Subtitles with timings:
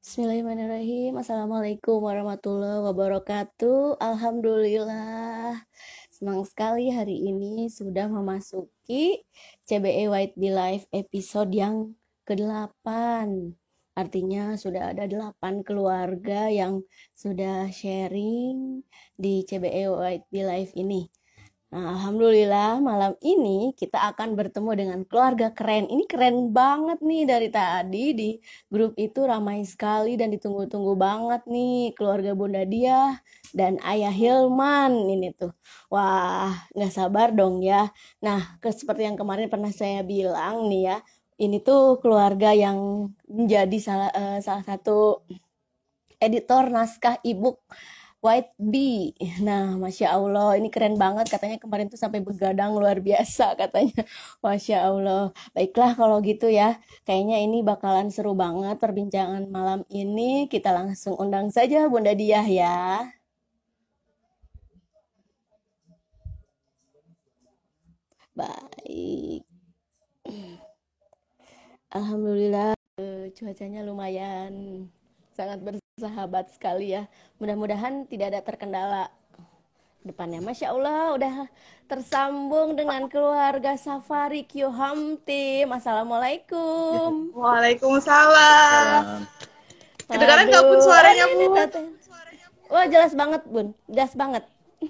[0.00, 1.12] Bismillahirrahmanirrahim.
[1.20, 4.00] Assalamualaikum warahmatullahi wabarakatuh.
[4.00, 5.60] Alhamdulillah.
[6.08, 9.28] Senang sekali hari ini sudah memasuki
[9.68, 12.88] CBE White Be Life episode yang ke-8.
[13.92, 16.80] Artinya sudah ada 8 keluarga yang
[17.12, 18.80] sudah sharing
[19.20, 21.12] di CBE White Be Life ini.
[21.70, 25.86] Nah, Alhamdulillah malam ini kita akan bertemu dengan keluarga keren.
[25.86, 28.28] Ini keren banget nih dari tadi di
[28.66, 33.22] grup itu ramai sekali dan ditunggu-tunggu banget nih keluarga Bunda Dia
[33.54, 35.54] dan Ayah Hilman ini tuh.
[35.94, 37.86] Wah, nggak sabar dong ya.
[38.18, 40.96] Nah, seperti yang kemarin pernah saya bilang nih ya,
[41.38, 45.22] ini tuh keluarga yang menjadi salah uh, salah satu
[46.18, 47.62] editor naskah ebook
[48.20, 49.16] White Bee.
[49.40, 51.26] Nah, Masya Allah, ini keren banget.
[51.32, 54.04] Katanya kemarin tuh sampai begadang luar biasa katanya.
[54.44, 55.32] Masya Allah.
[55.56, 56.76] Baiklah kalau gitu ya.
[57.08, 60.44] Kayaknya ini bakalan seru banget perbincangan malam ini.
[60.52, 63.08] Kita langsung undang saja Bunda Diah ya.
[68.36, 69.42] Baik.
[71.96, 74.52] Alhamdulillah eh, cuacanya lumayan
[75.32, 75.58] sangat
[76.00, 77.04] bersahabat sekali ya.
[77.36, 79.12] Mudah-mudahan tidak ada terkendala
[80.00, 80.40] depannya.
[80.40, 81.34] Masya Allah udah
[81.84, 84.72] tersambung dengan keluarga Safari Q
[85.28, 85.68] Team.
[85.68, 87.36] Assalamualaikum.
[87.36, 89.28] Waalaikumsalam.
[90.08, 91.52] Kedengaran nggak pun suaranya bu?
[92.72, 94.44] Wah jelas banget bun, jelas banget.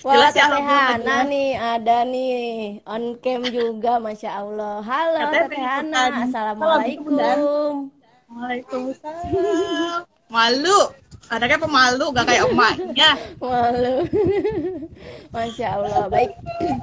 [0.00, 4.80] Wah, Jelas Teteh Hana nih, ada nih on cam juga, masya Allah.
[4.80, 7.92] Halo Teteh Hana, assalamualaikum.
[8.28, 10.04] Waalaikumsalam.
[10.28, 10.80] Malu.
[11.28, 13.10] Anaknya pemalu, gak kayak emaknya.
[13.36, 14.08] Malu.
[15.36, 16.08] Masya Allah.
[16.08, 16.32] Baik.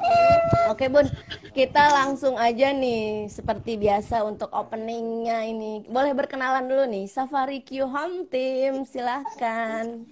[0.71, 1.09] Oke Bun,
[1.49, 5.81] kita langsung aja nih seperti biasa untuk openingnya ini.
[5.89, 10.05] Boleh berkenalan dulu nih, Safari Q Home Team, silahkan.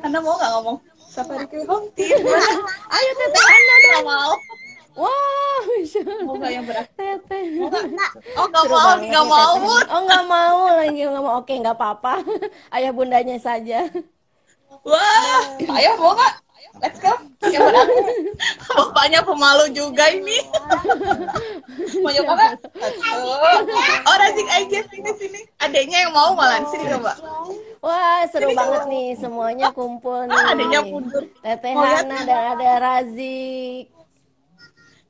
[0.00, 2.24] Anda mau nggak ngomong Safari Q Home Team?
[2.96, 4.04] Ayo Teteh Anda dong.
[4.08, 4.32] mau.
[4.98, 6.90] Wah, wow, mau yang berat?
[6.98, 7.38] Tete.
[8.34, 9.52] Oh, nggak mau, nggak mau.
[9.86, 11.38] Oh, nggak mau lagi nggak mau.
[11.38, 12.18] Oke, nggak apa-apa.
[12.74, 13.86] Ayah bundanya saja.
[14.82, 16.34] Wah, ayo mau nggak?
[16.82, 17.14] Let's go.
[17.46, 17.62] Ya
[18.74, 20.42] Bapaknya pemalu juga ini.
[22.02, 22.52] mau nyoba nggak?
[24.02, 25.40] Oh, Razik aja sini sini.
[25.62, 27.14] Adiknya yang mau malah sini coba.
[27.78, 30.34] Wah, seru banget nih semuanya kumpul nih.
[30.34, 31.22] Ah, adiknya mundur.
[31.38, 33.97] Teteh Hana dan ada Razik.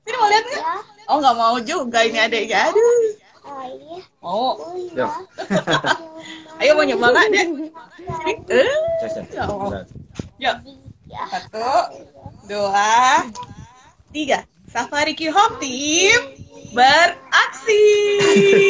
[0.08, 0.64] Ini mau lihat nggak?
[0.64, 0.76] Ya.
[1.12, 2.72] Oh nggak mau juga ini adiknya.
[2.72, 3.04] Aduh.
[3.44, 4.00] Oh iya.
[4.24, 4.56] Mau.
[4.96, 5.08] Ya.
[6.64, 7.46] Ayo mau nyoba nggak deh?
[8.48, 8.76] Eh.
[10.41, 10.56] Yuk.
[11.28, 11.69] Satu,
[12.48, 13.28] dua,
[14.12, 14.48] tiga.
[14.68, 16.38] Safari Q Home Team
[16.76, 17.84] beraksi.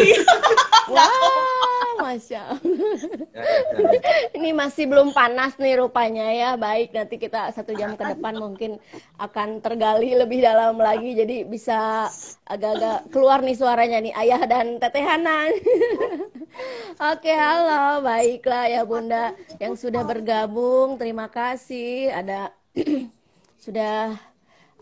[0.95, 2.55] wow, masya
[4.31, 6.51] Ini masih belum panas nih rupanya ya.
[6.55, 8.79] Baik, nanti kita satu jam ke depan mungkin
[9.19, 11.19] akan tergali lebih dalam lagi.
[11.19, 12.07] Jadi bisa
[12.47, 15.51] agak-agak keluar nih suaranya nih ayah dan teteh Hana.
[17.11, 18.07] Oke, halo.
[18.07, 20.95] Baiklah ya Bunda yang sudah bergabung.
[20.95, 22.15] Terima kasih.
[22.15, 22.55] Ada
[23.65, 24.28] sudah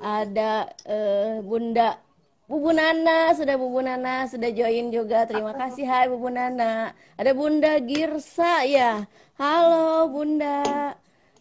[0.00, 2.00] ada uh, Bunda
[2.46, 5.26] Bubu Nana, sudah Bubu Nana, sudah join juga.
[5.26, 6.94] Terima kasih, hai Bubu Nana.
[7.18, 9.02] Ada Bunda Girsa ya.
[9.34, 10.62] Halo Bunda.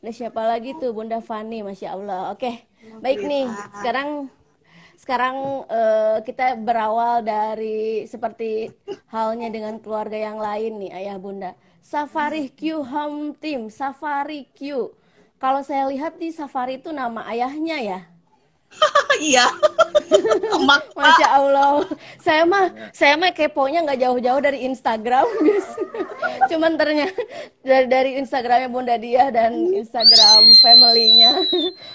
[0.02, 2.34] Ada siapa lagi tuh Bunda Fani, Masya Allah.
[2.34, 2.66] Oke,
[3.06, 3.46] baik nih.
[3.78, 4.34] Sekarang
[4.98, 5.36] sekarang
[5.70, 8.74] uh, kita berawal dari seperti
[9.14, 11.54] halnya dengan keluarga yang lain nih, Ayah Bunda.
[11.86, 14.90] Safari Q Home Team, Safari Q.
[15.38, 18.00] Kalau saya lihat di Safari itu nama ayahnya ya.
[19.22, 19.48] iya.
[20.96, 21.86] Masya Allah.
[22.20, 25.28] Saya mah, saya mah keponya nggak jauh-jauh dari Instagram.
[26.52, 27.16] Cuman ternyata
[27.62, 31.32] dari, dari Instagramnya Bunda Dia dan Instagram familynya.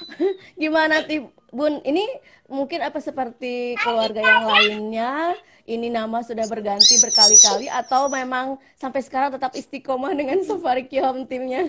[0.60, 1.82] Gimana ti Bun?
[1.82, 2.06] Ini
[2.46, 5.34] mungkin apa seperti keluarga yang lainnya?
[5.70, 11.62] Ini nama sudah berganti berkali-kali atau memang sampai sekarang tetap istiqomah dengan Safari Home timnya?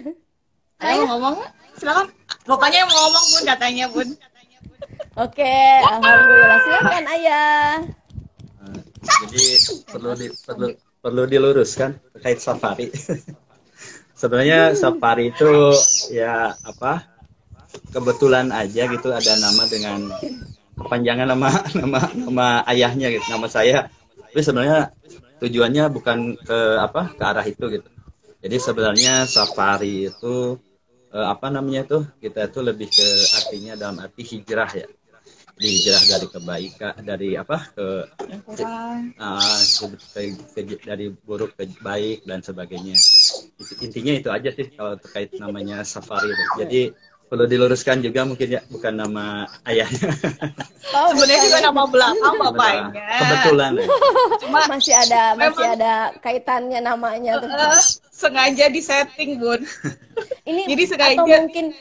[0.81, 1.38] Ayo ngomong,
[1.77, 2.09] silakan.
[2.50, 4.09] Bapaknya mau ngomong bun katanya bun.
[5.19, 5.44] Oke,
[5.84, 7.84] alhamdulillah silakan ayah.
[9.04, 9.44] Jadi
[9.84, 10.68] perlu di, perlu
[11.04, 12.88] perlu diluruskan terkait safari.
[14.19, 15.75] Sebenarnya safari itu
[16.16, 17.12] ya apa?
[17.92, 20.16] Kebetulan aja gitu ada nama dengan
[20.80, 21.50] kepanjangan nama
[21.84, 23.92] nama nama ayahnya gitu, nama saya.
[24.31, 24.96] Tapi sebenarnya
[25.44, 27.12] tujuannya bukan ke apa?
[27.19, 27.90] ke arah itu gitu.
[28.48, 30.56] Jadi sebenarnya safari itu
[31.12, 33.08] eh, apa namanya tuh kita itu lebih ke
[33.44, 34.88] artinya dalam arti hijrah ya
[35.62, 37.88] dihijrah dari kebaikan dari apa ke
[39.22, 40.22] uh, ke,
[40.58, 42.98] ke, dari buruk ke baik dan sebagainya
[43.86, 46.90] intinya itu aja sih kalau terkait namanya safari jadi
[47.31, 50.12] perlu diluruskan juga mungkin ya bukan nama ayahnya.
[50.92, 52.92] Oh, sebenarnya juga nama belakang bapaknya.
[53.16, 53.72] Kebetulan.
[54.44, 57.48] Cuma masih ada masih ada kaitannya namanya tuh.
[57.48, 57.80] Uh,
[58.12, 59.63] sengaja disetting, Bun.
[60.44, 61.72] Ini Jadi sengaja atau mungkin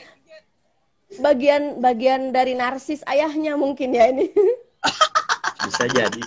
[1.19, 4.31] bagian bagian dari narsis ayahnya mungkin ya ini.
[5.67, 6.21] Bisa jadi.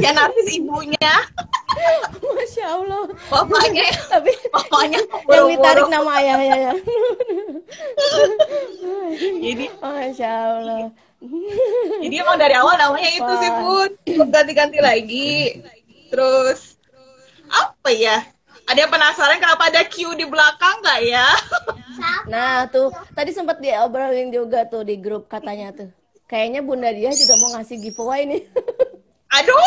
[0.00, 1.14] Ya narsis ibunya.
[2.22, 3.02] Masya Allah.
[3.30, 5.00] Bapaknya, tapi bapaknya
[5.30, 6.72] yang ditarik nama ayahnya ya.
[9.40, 10.90] Jadi, Masya Allah.
[12.02, 13.88] Jadi emang dari awal namanya itu sih pun
[14.28, 15.62] ganti-ganti lagi.
[16.10, 16.74] Terus
[17.46, 18.26] apa ya?
[18.70, 21.28] Ada yang penasaran kenapa ada Q di belakang nggak ya?
[22.26, 25.90] Nah tuh tadi sempat diobrolin juga tuh di grup katanya tuh.
[26.26, 28.42] Kayaknya Bunda dia juga mau ngasih giveaway nih.
[29.32, 29.56] Aduh,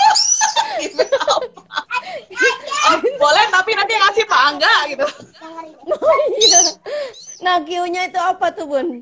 [2.86, 5.08] oh, boleh tapi nanti ngasih Pak Angga gitu.
[5.90, 6.62] Oh, iya.
[7.42, 9.02] Nah, Q-nya itu apa tuh, Bun?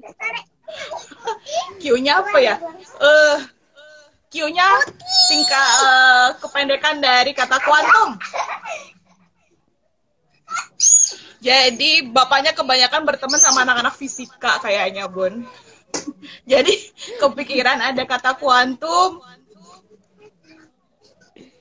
[1.84, 2.56] Q-nya apa ya?
[2.80, 3.36] Eh, uh,
[4.32, 4.68] Q-nya
[5.28, 8.16] singkat uh, kependekan dari kata kuantum.
[11.44, 15.44] Jadi bapaknya kebanyakan berteman sama anak-anak fisika kayaknya, Bun.
[16.48, 16.74] Jadi
[17.20, 19.20] kepikiran ada kata kuantum,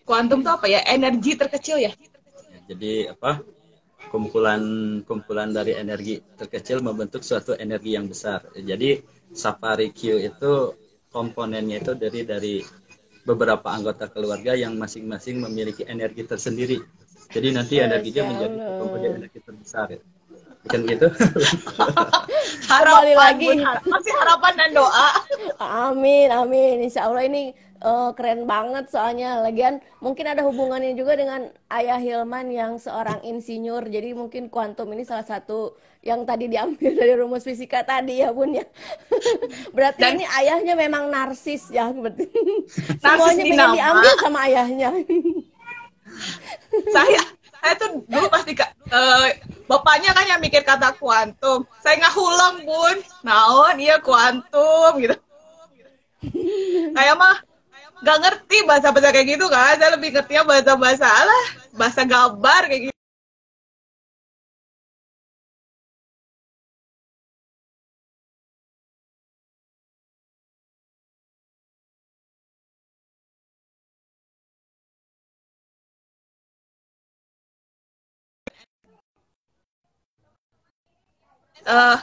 [0.07, 0.81] kuantum tuh apa ya?
[0.87, 1.93] Energi terkecil ya?
[2.71, 3.43] Jadi apa?
[4.09, 4.63] Kumpulan
[5.09, 8.45] kumpulan dari energi terkecil membentuk suatu energi yang besar.
[8.55, 9.01] Jadi
[9.33, 10.53] Safari Q itu
[11.09, 12.55] komponennya itu dari dari
[13.25, 16.83] beberapa anggota keluarga yang masing-masing memiliki energi tersendiri
[17.31, 20.01] jadi nanti energinya menjadi komponen energi terbesar ya.
[20.63, 21.07] bukan gitu.
[22.71, 23.51] Harapan lagi.
[23.83, 25.11] Masih harapan dan doa.
[25.59, 26.87] Amin amin.
[26.87, 27.51] Insya Allah ini
[27.83, 29.43] uh, keren banget soalnya.
[29.43, 33.85] Lagian mungkin ada hubungannya juga dengan ayah Hilman yang seorang insinyur.
[33.91, 38.55] Jadi mungkin kuantum ini salah satu yang tadi diambil dari rumus fisika tadi ya bun
[38.55, 38.67] ya.
[39.77, 41.91] Berarti Dan, ini ayahnya memang narsis ya.
[41.91, 42.31] Berarti
[43.03, 44.91] semuanya pengen diambil sama ayahnya
[46.95, 47.23] saya
[47.63, 49.27] saya tuh dulu pasti uh,
[49.71, 51.63] bapaknya kan yang mikir kata kuantum.
[51.79, 52.97] Saya nggak hulang bun.
[53.23, 55.15] Naon iya kuantum gitu.
[56.97, 57.39] Kayak mah
[58.03, 59.79] nggak ngerti bahasa-bahasa kayak gitu kan.
[59.79, 61.45] Saya lebih ngerti ya bahasa-bahasa lah.
[61.79, 62.92] Bahasa gambar kayak
[81.67, 81.99] uh,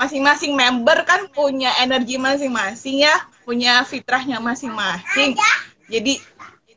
[0.00, 5.36] masing-masing member kan punya energi masing-masing ya, punya fitrahnya masing-masing.
[5.90, 6.22] Jadi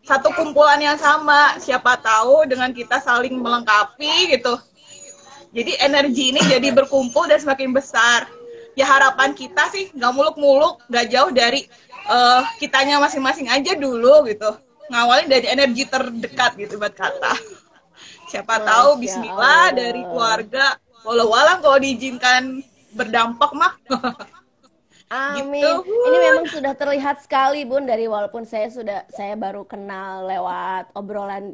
[0.04, 4.60] satu kumpulan yang sama, siapa tahu dengan kita saling melengkapi gitu.
[5.54, 8.28] Jadi energi ini jadi berkumpul dan semakin besar.
[8.74, 11.70] Ya harapan kita sih nggak muluk-muluk, nggak jauh dari
[12.10, 14.50] uh, kitanya masing-masing aja dulu gitu.
[14.92, 17.38] Ngawalin dari energi terdekat gitu buat kata.
[18.34, 20.74] Siapa tahu Bismillah dari keluarga,
[21.04, 22.64] walau walang kalau diizinkan
[22.96, 23.74] berdampak mah.
[25.14, 25.62] Amin.
[25.62, 25.94] Gitu.
[26.10, 31.54] Ini memang sudah terlihat sekali Bun dari walaupun saya sudah saya baru kenal lewat obrolan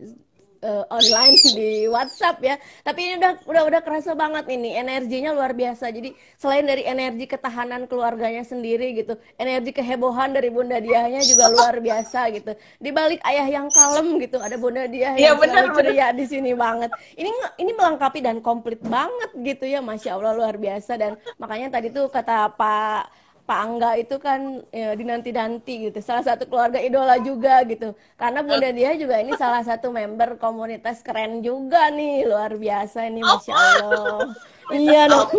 [0.63, 2.55] uh, online di WhatsApp ya.
[2.83, 5.91] Tapi ini udah udah udah kerasa banget ini energinya luar biasa.
[5.91, 11.79] Jadi selain dari energi ketahanan keluarganya sendiri gitu, energi kehebohan dari Bunda Diahnya juga luar
[11.79, 12.51] biasa gitu.
[12.79, 16.51] Di balik ayah yang kalem gitu, ada Bunda Diah yang ya, bener, ceria di sini
[16.55, 16.91] banget.
[17.15, 21.91] Ini ini melengkapi dan komplit banget gitu ya, masya Allah luar biasa dan makanya tadi
[21.91, 25.97] tuh kata Pak Pak Angga itu kan ya, dinanti-nanti gitu.
[26.05, 27.97] Salah satu keluarga idola juga gitu.
[28.13, 32.29] Karena Bunda dia juga ini salah satu member komunitas keren juga nih.
[32.29, 34.29] Luar biasa ini Masya Allah.
[34.69, 35.33] iya dong.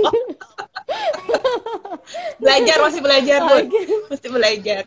[2.43, 3.39] belajar masih belajar.
[3.47, 3.87] Okay.
[4.11, 4.83] Mesti belajar.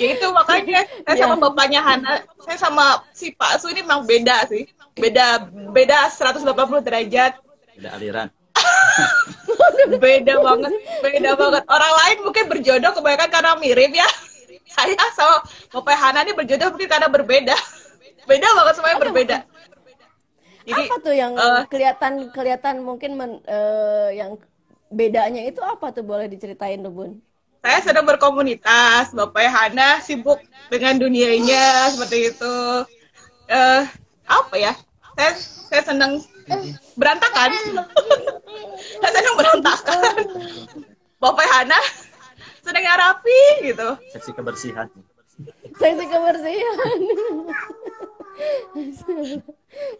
[0.00, 1.42] Ya itu makanya saya sama yeah.
[1.44, 4.64] bapaknya Hana, saya sama si Pak Su ini memang beda sih.
[4.96, 5.44] Beda
[5.76, 6.40] beda 180
[6.88, 7.36] derajat.
[7.76, 8.32] Beda aliran
[10.04, 11.62] beda banget beda banget.
[11.66, 14.08] Orang lain mungkin berjodoh kebanyakan karena mirip ya.
[14.74, 15.42] Saya sama
[15.74, 17.56] Bapak Hana ini berjodoh mungkin karena berbeda.
[18.30, 19.36] Beda banget semuanya berbeda.
[20.62, 24.38] jadi apa tuh yang uh, kelihatan kelihatan mungkin men, uh, yang
[24.92, 26.06] bedanya itu apa tuh?
[26.06, 27.10] Boleh diceritain tuh bun.
[27.64, 29.10] Saya sedang berkomunitas.
[29.10, 30.38] Bapak Hana sibuk
[30.68, 32.54] dengan dunianya seperti itu.
[33.50, 33.82] Uh,
[34.30, 34.72] apa ya?
[35.18, 35.32] Saya
[35.66, 36.22] saya senang
[36.98, 37.50] berantakan.
[39.00, 40.14] Saya senang berantakan.
[41.20, 41.80] Bapak Hana
[42.64, 43.88] sedang rapi gitu.
[44.14, 44.86] Seksi kebersihan.
[45.76, 46.98] Seksi kebersihan.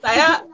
[0.00, 0.45] Saya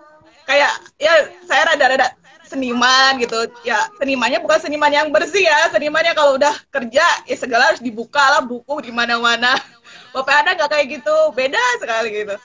[0.47, 1.13] kayak ya
[1.47, 2.09] saya rada-rada
[2.47, 3.47] seniman gitu.
[3.67, 5.71] Ya senimannya bukan seniman yang bersih ya.
[5.71, 9.55] Senimannya kalau udah kerja ya segala harus dibuka lah buku di mana-mana.
[10.15, 11.17] Bapak ada nggak kayak gitu.
[11.35, 12.37] Beda sekali gitu.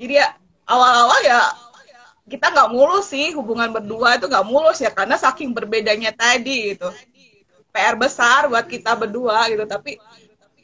[0.00, 0.32] Jadi ya
[0.64, 1.40] awal-awal ya
[2.30, 6.86] kita nggak mulus sih hubungan berdua itu nggak mulus ya karena saking berbedanya tadi gitu.
[7.74, 9.98] PR besar buat kita berdua gitu tapi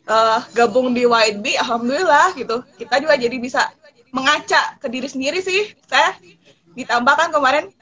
[0.07, 2.63] uh, gabung di YB alhamdulillah gitu.
[2.79, 3.67] Kita juga jadi bisa
[4.15, 6.15] mengaca ke diri sendiri sih saya
[6.79, 7.75] ditambahkan kemarin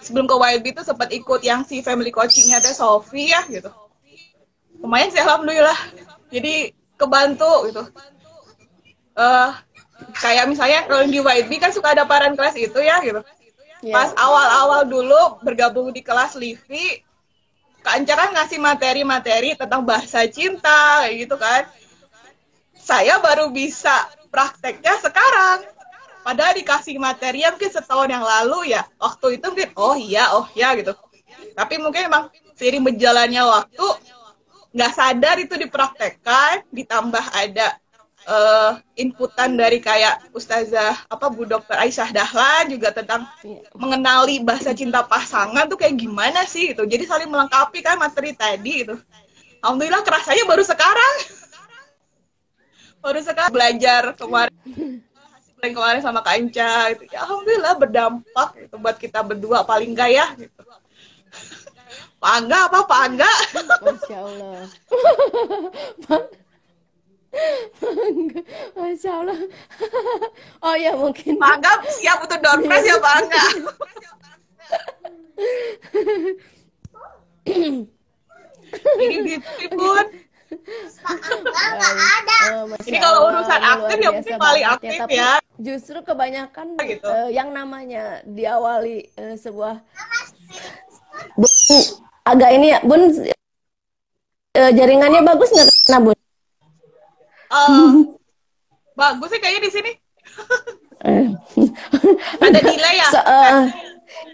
[0.00, 3.68] sebelum ke YB itu sempat ikut yang si family coachingnya ada Sofi ya gitu.
[4.80, 5.76] Lumayan sih alhamdulillah.
[6.32, 7.84] Jadi kebantu gitu.
[9.18, 9.50] Uh,
[10.18, 13.22] kayak misalnya kalau di YB kan suka ada paran kelas itu ya gitu.
[13.78, 13.94] Yeah.
[13.94, 17.06] pas awal-awal dulu bergabung di kelas Livi
[17.78, 21.62] Kak kan ngasih materi-materi tentang bahasa cinta kayak gitu kan.
[22.74, 25.64] Saya baru bisa prakteknya sekarang.
[26.26, 28.84] Padahal dikasih materi yang mungkin setahun yang lalu ya.
[28.98, 30.92] Waktu itu mungkin oh iya oh iya gitu.
[31.54, 32.24] Tapi mungkin emang
[32.58, 33.86] seiring berjalannya waktu
[34.74, 37.78] nggak sadar itu dipraktekkan ditambah ada
[38.28, 43.64] uh, inputan dari kayak Ustazah apa Bu Dokter Aisyah Dahlan juga tentang iya.
[43.74, 46.84] mengenali bahasa cinta pasangan tuh kayak gimana sih gitu.
[46.84, 48.94] Jadi saling melengkapi kan materi tadi gitu.
[49.64, 51.14] Alhamdulillah kerasanya baru sekarang.
[52.98, 54.50] baru sekarang belajar kemarin
[55.62, 57.02] yang kemarin sama Kak Inca gitu.
[57.10, 60.62] Ya, alhamdulillah berdampak gitu buat kita berdua paling gak ya gitu.
[62.18, 63.30] Pangga apa pangga?
[63.78, 64.66] Masya Allah.
[68.78, 69.38] Masya Allah.
[70.64, 71.38] Oh ya mungkin.
[71.38, 73.44] Pangga siap untuk doorpress ya Pangga.
[78.98, 79.36] Ini di
[79.72, 80.04] pun.
[82.48, 85.12] Oh, Ini kalau urusan aktif ya mungkin paling ya, aktif ya.
[85.12, 85.32] ya.
[85.60, 87.04] Justru kebanyakan gitu.
[87.04, 89.84] uh, yang namanya diawali uh, sebuah
[91.34, 91.50] Bun,
[92.24, 96.16] agak ini ya, Bun uh, jaringannya bagus nggak nah Bun?
[97.48, 98.04] Uh,
[98.92, 99.92] bagus sih kayaknya di sini.
[102.44, 103.08] Ada delay ya?
[103.08, 103.64] So, uh,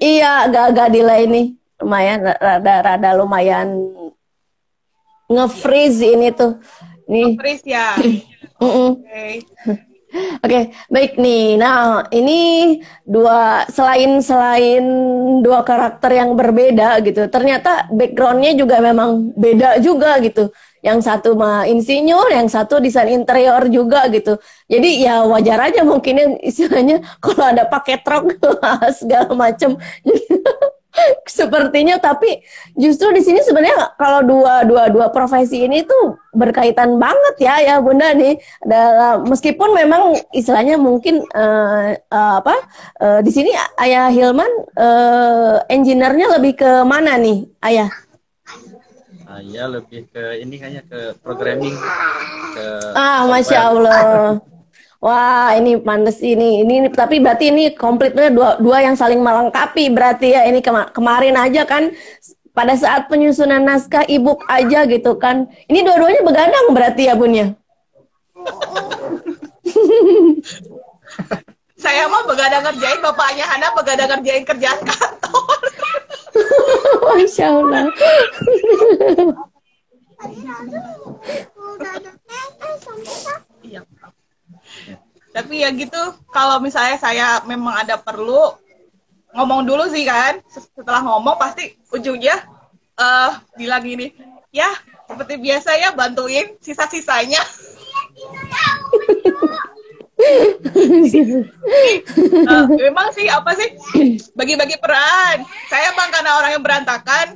[0.03, 1.47] iya, agak-agak delay nih.
[1.83, 3.69] Lumayan, rada-rada lumayan
[5.29, 6.59] nge-freeze ini tuh.
[7.07, 7.37] Nih.
[7.37, 7.95] Nge-freeze ya?
[8.63, 9.03] Oke.
[9.03, 9.33] Okay.
[10.15, 10.63] Oke, okay,
[10.95, 11.59] baik nih.
[11.59, 14.85] Nah, ini dua selain selain
[15.43, 17.27] dua karakter yang berbeda gitu.
[17.27, 23.65] Ternyata backgroundnya juga memang beda juga gitu yang satu mah insinyur, yang satu desain interior
[23.73, 24.37] juga gitu.
[24.69, 28.37] Jadi ya wajar aja mungkin istilahnya kalau ada pakai truk
[29.01, 29.81] segala macam.
[31.27, 32.39] Sepertinya tapi
[32.79, 37.75] justru di sini sebenarnya kalau dua dua dua profesi ini tuh berkaitan banget ya ya
[37.83, 42.55] Bunda nih dalam meskipun memang istilahnya mungkin uh, uh, apa
[43.03, 44.47] uh, di sini Ayah Hilman
[44.79, 48.04] uh, engineer-nya lebih ke mana nih Ayah?
[49.29, 51.77] Uh, ya lebih ke ini kayaknya ke programming
[52.55, 52.67] ke
[52.97, 54.01] ah masya allah
[55.05, 56.65] Wah, ini pantas ini.
[56.65, 60.49] Ini tapi berarti ini komplitnya dua dua yang saling melengkapi berarti ya.
[60.49, 61.93] Ini kema kemarin aja kan
[62.57, 65.45] pada saat penyusunan naskah ebook aja gitu kan.
[65.69, 67.53] Ini dua-duanya begadang berarti ya, Bun ya.
[71.85, 75.44] Saya mah begadang ngerjain, bapaknya Hana begadang ngerjain kerjaan kantor.
[77.05, 77.85] Masya Allah.
[83.65, 83.81] Iya.
[85.35, 88.55] Tapi ya gitu, kalau misalnya saya memang ada perlu
[89.35, 90.39] ngomong dulu sih kan.
[90.47, 92.39] Setelah ngomong pasti ujungnya
[92.95, 94.15] uh, bilang gini,
[94.55, 94.71] ya
[95.11, 97.43] seperti biasa ya bantuin sisa-sisanya.
[102.49, 103.69] Uh, memang sih apa sih
[104.35, 105.45] bagi-bagi peran.
[105.69, 107.27] Saya bang karena orang yang berantakan,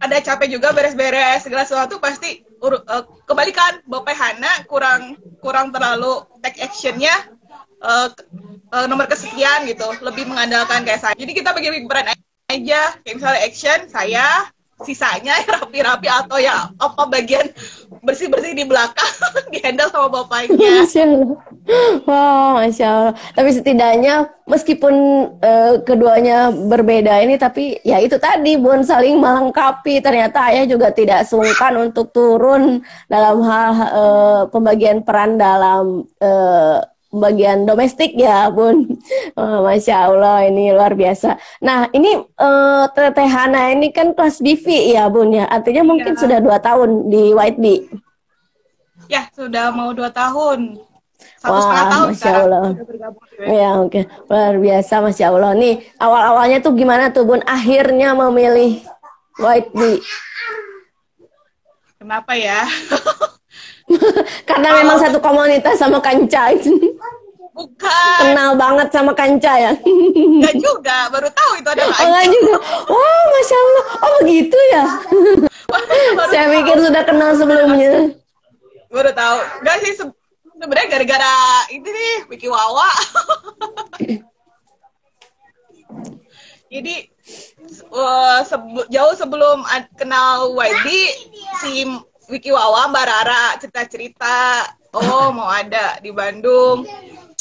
[0.00, 6.60] ada capek juga beres-beres segala sesuatu pasti uh, kebalikan Bapak Hana kurang kurang terlalu take
[6.64, 7.12] actionnya
[7.84, 8.08] uh,
[8.72, 11.14] uh, nomor kesekian gitu, lebih mengandalkan kayak saya.
[11.16, 12.12] Jadi kita bagi-bagi peran
[12.50, 14.26] aja, kayak misalnya action saya,
[14.84, 17.46] sisanya rapi-rapi atau ya apa bagian
[18.00, 19.12] bersih-bersih di belakang
[19.52, 20.56] dihandle sama bapaknya.
[20.80, 21.38] Masya Allah.
[22.08, 23.14] Wow, Masya Allah.
[23.36, 24.14] Tapi setidaknya
[24.48, 24.94] meskipun
[25.38, 30.00] uh, keduanya berbeda ini tapi ya itu tadi Bun saling melengkapi.
[30.00, 37.66] Ternyata ayah juga tidak sungkan untuk turun dalam hal uh, pembagian peran dalam uh, bagian
[37.66, 38.86] domestik ya bun
[39.40, 44.94] oh, masya allah ini luar biasa nah ini uh, teteh Hana ini kan kelas BV
[44.94, 46.20] ya bun ya artinya mungkin ya.
[46.22, 47.82] sudah dua tahun di White Bee
[49.10, 50.78] ya sudah mau dua tahun
[51.40, 52.64] satu Wah, setengah tahun Masya Allah.
[53.44, 53.92] Ya, oke.
[53.92, 54.04] Okay.
[54.28, 55.52] Luar biasa, Masya Allah.
[55.56, 57.44] Nih, awal-awalnya tuh gimana tuh, Bun?
[57.44, 58.80] Akhirnya memilih
[59.40, 60.00] White Bee.
[62.00, 62.64] Kenapa ya?
[64.48, 64.76] Karena oh.
[64.82, 66.54] memang satu komunitas sama Kanca.
[67.50, 68.18] Bukan.
[68.22, 69.72] Kenal banget sama Kanca ya?
[70.40, 72.04] Enggak juga, baru tahu itu ada Kanca.
[72.06, 72.56] Oh, juga.
[72.88, 73.84] Wah, Masya Allah.
[74.00, 74.84] Oh, begitu ya?
[76.32, 78.14] Saya pikir sudah kenal sebelumnya.
[78.90, 79.38] Baru tahu.
[79.62, 79.92] Enggak sih,
[80.60, 81.34] sebenarnya gara-gara
[81.72, 82.90] ini nih Wiki Wawa
[86.70, 86.94] jadi
[87.90, 89.66] uh, sebe jauh sebelum
[89.98, 90.88] kenal YD
[91.64, 91.88] si
[92.30, 96.86] Wiki Wawa Mbak Rara cerita-cerita oh mau ada di Bandung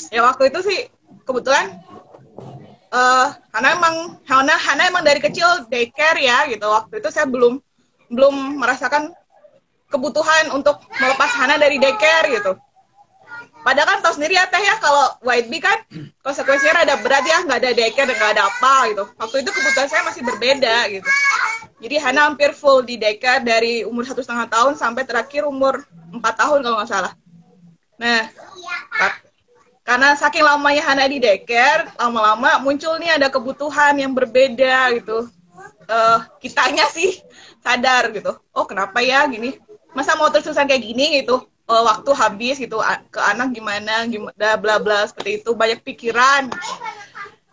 [0.10, 0.80] ya waktu itu sih
[1.24, 1.78] kebetulan
[2.90, 7.62] uh, Hana emang Hana Hana emang dari kecil daycare ya gitu waktu itu saya belum
[8.10, 9.14] belum merasakan
[9.94, 12.58] kebutuhan untuk melepas Hana dari daycare gitu
[13.60, 15.84] Padahal kan tau sendiri ya teh ya kalau white bee kan
[16.24, 19.04] konsekuensinya ada berat ya nggak ada daycare dan nggak ada apa gitu.
[19.20, 21.10] Waktu itu kebutuhan saya masih berbeda gitu.
[21.80, 26.36] Jadi Hana hampir full di daycare dari umur satu setengah tahun sampai terakhir umur empat
[26.36, 27.14] tahun kalau nggak salah.
[27.96, 28.28] Nah,
[29.88, 35.32] karena saking lamanya Hana di daycare, lama-lama muncul nih ada kebutuhan yang berbeda gitu.
[35.90, 37.18] Uh, kitanya sih
[37.64, 38.38] sadar gitu.
[38.54, 39.58] Oh kenapa ya gini?
[39.96, 41.50] Masa mau terus-terusan kayak gini gitu?
[41.70, 42.82] uh, waktu habis gitu
[43.14, 46.50] ke anak gimana gimana bla bla seperti itu banyak pikiran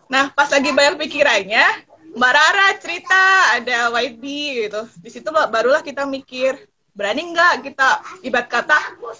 [0.09, 1.86] nah pas lagi banyak pikirannya
[2.17, 3.21] Mbak Rara cerita
[3.61, 4.23] ada YB
[4.65, 4.81] gitu.
[5.05, 6.57] Di situ barulah kita mikir
[6.97, 8.73] berani nggak kita ibarat kata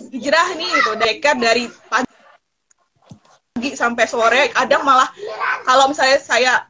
[0.10, 5.14] hijrah nih gitu dekat dari pagi sampai sore kadang malah
[5.62, 6.66] kalau misalnya saya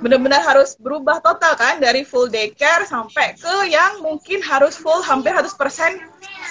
[0.00, 5.32] benar-benar harus berubah total kan dari full daycare sampai ke yang mungkin harus full hampir
[5.32, 5.56] 100%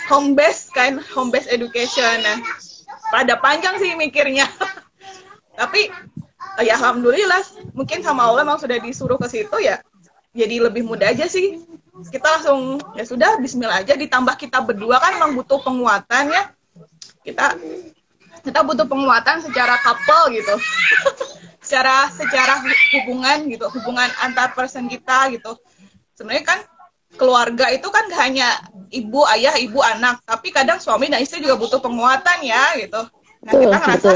[0.09, 2.25] home base kan home base education.
[2.25, 2.41] Nah
[3.13, 4.49] pada panjang sih mikirnya.
[5.59, 5.87] Tapi
[6.65, 9.79] ya alhamdulillah mungkin sama Allah memang sudah disuruh ke situ ya
[10.35, 11.63] jadi lebih mudah aja sih.
[12.11, 16.51] Kita langsung ya sudah Bismillah aja ditambah kita berdua kan memang butuh penguatan ya.
[17.23, 17.55] Kita
[18.45, 20.53] kita butuh penguatan secara couple gitu
[21.65, 22.61] secara secara
[22.93, 25.57] hubungan gitu hubungan antar person kita gitu.
[26.13, 26.59] Sebenarnya kan
[27.17, 28.47] keluarga itu kan gak hanya
[28.93, 33.01] ibu ayah ibu anak tapi kadang suami dan istri juga butuh penguatan ya gitu.
[33.41, 34.11] Nah kita ngerasa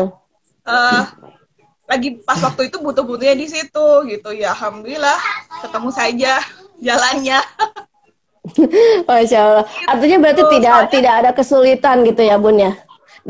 [0.70, 1.04] uh,
[1.90, 4.30] lagi pas waktu itu butuh butuhnya di situ gitu.
[4.30, 5.18] Ya alhamdulillah
[5.66, 6.34] ketemu saja
[6.78, 7.40] jalannya.
[9.10, 9.66] Masya Allah.
[9.90, 12.74] Artinya berarti gitu, tidak soalnya, tidak ada kesulitan gitu ya Bun ya?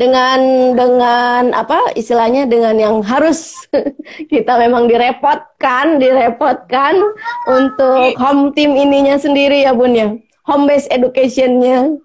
[0.00, 0.40] Dengan
[0.72, 3.68] dengan apa istilahnya dengan yang harus
[4.32, 6.96] kita memang direpotkan direpotkan
[7.44, 10.08] untuk home team ininya sendiri ya bun ya.
[10.48, 12.00] Home based educationnya.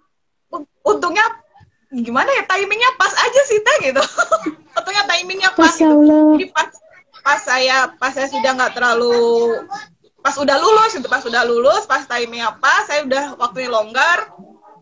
[0.83, 1.23] Untungnya
[1.95, 4.03] gimana ya timingnya pas aja sih teh gitu.
[4.77, 6.35] Untungnya timingnya pas gitu.
[6.35, 6.67] Jadi pas
[7.23, 9.55] pas saya pas saya sudah nggak terlalu
[10.19, 14.35] pas udah lulus itu pas udah lulus pas timingnya pas saya udah waktunya longgar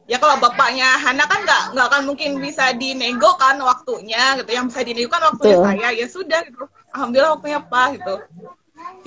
[0.04, 4.52] ya kalau bapaknya Hana kan nggak nggak akan mungkin bisa dinego kan waktunya gitu.
[4.52, 5.88] Yang bisa dinego kan waktunya saya.
[5.96, 6.66] Ya sudah gitu.
[6.92, 8.16] Alhamdulillah waktunya apa gitu.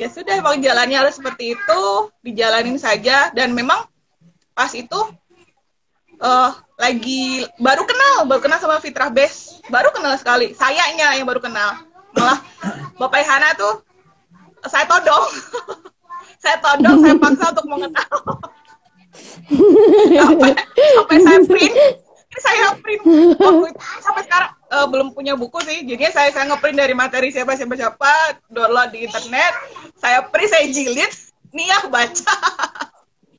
[0.01, 1.83] Ya sudah emang jalannya harus seperti itu.
[2.25, 3.29] Dijalanin saja.
[3.33, 3.85] Dan memang
[4.57, 5.01] pas itu
[6.21, 8.17] uh, lagi baru kenal.
[8.25, 10.57] Baru kenal sama Fitrah Best baru kenal sekali.
[10.57, 11.85] Sayanya yang baru kenal.
[12.17, 12.41] Malah
[12.97, 13.85] bapak Hana tuh
[14.65, 15.27] saya todong.
[16.37, 18.13] Saya todong saya paksa untuk mengenal
[20.19, 20.53] sampai,
[21.21, 21.75] saya print.
[22.37, 23.03] Saya print.
[23.41, 23.69] Waktu
[24.05, 25.87] sampai sekarang uh, belum punya buku sih.
[25.87, 28.13] Jadinya saya saya ngeprint dari materi siapa siapa siapa.
[28.51, 29.53] Download di internet.
[29.97, 31.13] Saya print saya jilid.
[31.57, 32.35] Ya baca.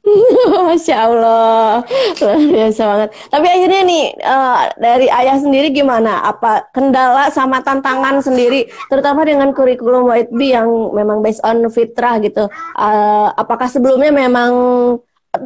[0.67, 1.83] Masya Allah,
[2.23, 3.09] luar biasa banget.
[3.27, 6.23] Tapi akhirnya nih uh, dari ayah sendiri gimana?
[6.23, 12.19] Apa kendala sama tantangan sendiri, terutama dengan kurikulum White Bee yang memang based on fitrah
[12.23, 12.47] gitu?
[12.75, 14.51] Uh, apakah sebelumnya memang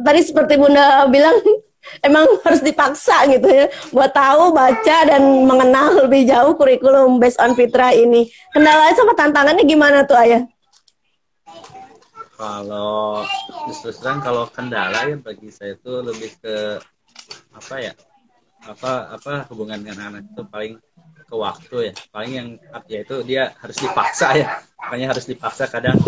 [0.00, 1.36] tadi seperti Bunda bilang
[2.06, 7.52] emang harus dipaksa gitu ya buat tahu baca dan mengenal lebih jauh kurikulum based on
[7.52, 8.30] fitrah ini.
[8.54, 10.42] Kendalanya sama tantangannya gimana tuh ayah?
[12.38, 13.22] Kalau
[13.70, 16.80] justru terang kalau kendala ya bagi saya itu lebih ke
[17.54, 17.92] apa ya
[18.66, 20.74] apa apa hubungan dengan anak itu paling
[21.26, 22.48] ke waktu ya paling yang
[22.86, 25.98] ya itu dia harus dipaksa ya makanya harus dipaksa kadang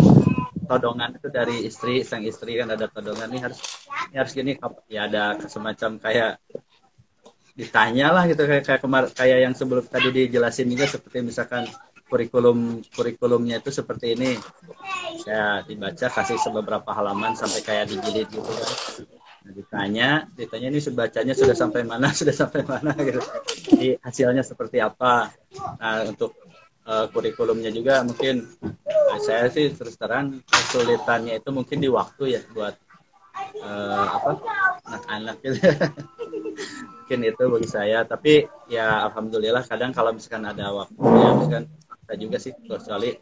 [0.65, 3.29] todongan itu dari istri sang istri kan ada todongan.
[3.29, 3.59] Nih harus
[4.11, 4.51] ini harus gini
[4.91, 6.41] ya ada semacam kayak
[7.55, 11.63] ditanya lah gitu kayak kayak kemar kayak yang sebelum tadi dijelasin juga seperti misalkan
[12.11, 14.37] kurikulum kurikulumnya itu seperti ini.
[15.23, 18.71] Saya dibaca kasih beberapa halaman sampai kayak dijilid gitu kan.
[19.45, 23.21] Nah, ditanya ditanya ini bacanya sudah sampai mana sudah sampai mana gitu.
[23.71, 25.29] Jadi hasilnya seperti apa?
[25.77, 26.33] Nah untuk
[26.85, 32.41] uh, kurikulumnya juga mungkin uh, saya sih terus terang kesulitannya itu mungkin di waktu ya
[32.53, 32.75] buat
[33.61, 34.31] uh, apa
[34.85, 35.59] anak-anak gitu.
[37.05, 41.65] Mungkin itu bagi saya tapi ya alhamdulillah kadang kalau misalkan ada waktu ya misalkan
[42.05, 43.13] kita juga sih kecuali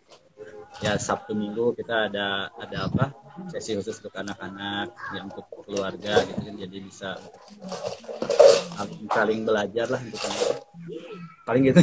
[0.81, 3.05] ya Sabtu Minggu kita ada ada apa
[3.51, 7.09] sesi khusus untuk anak-anak yang untuk keluarga gitu kan jadi bisa
[9.13, 10.57] saling belajar lah untuk anak
[11.43, 11.81] paling gitu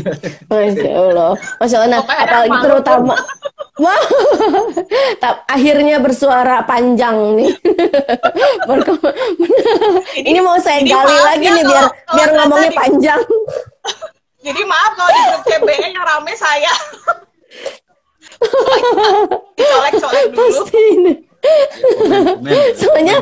[0.50, 3.14] Masya Allah Masya Allah nah, apalagi terutama
[3.80, 3.96] Wah,
[5.56, 7.52] akhirnya bersuara panjang nih.
[10.28, 12.76] ini mau saya ini gali lagi ya nih biar kalau biar ngomongnya di...
[12.76, 13.20] panjang.
[14.46, 16.72] Jadi maaf kalau di grup CBE yang rame saya.
[19.56, 20.36] Colek-colek dulu.
[20.40, 21.12] Pasti ini.
[22.76, 23.16] Soalnya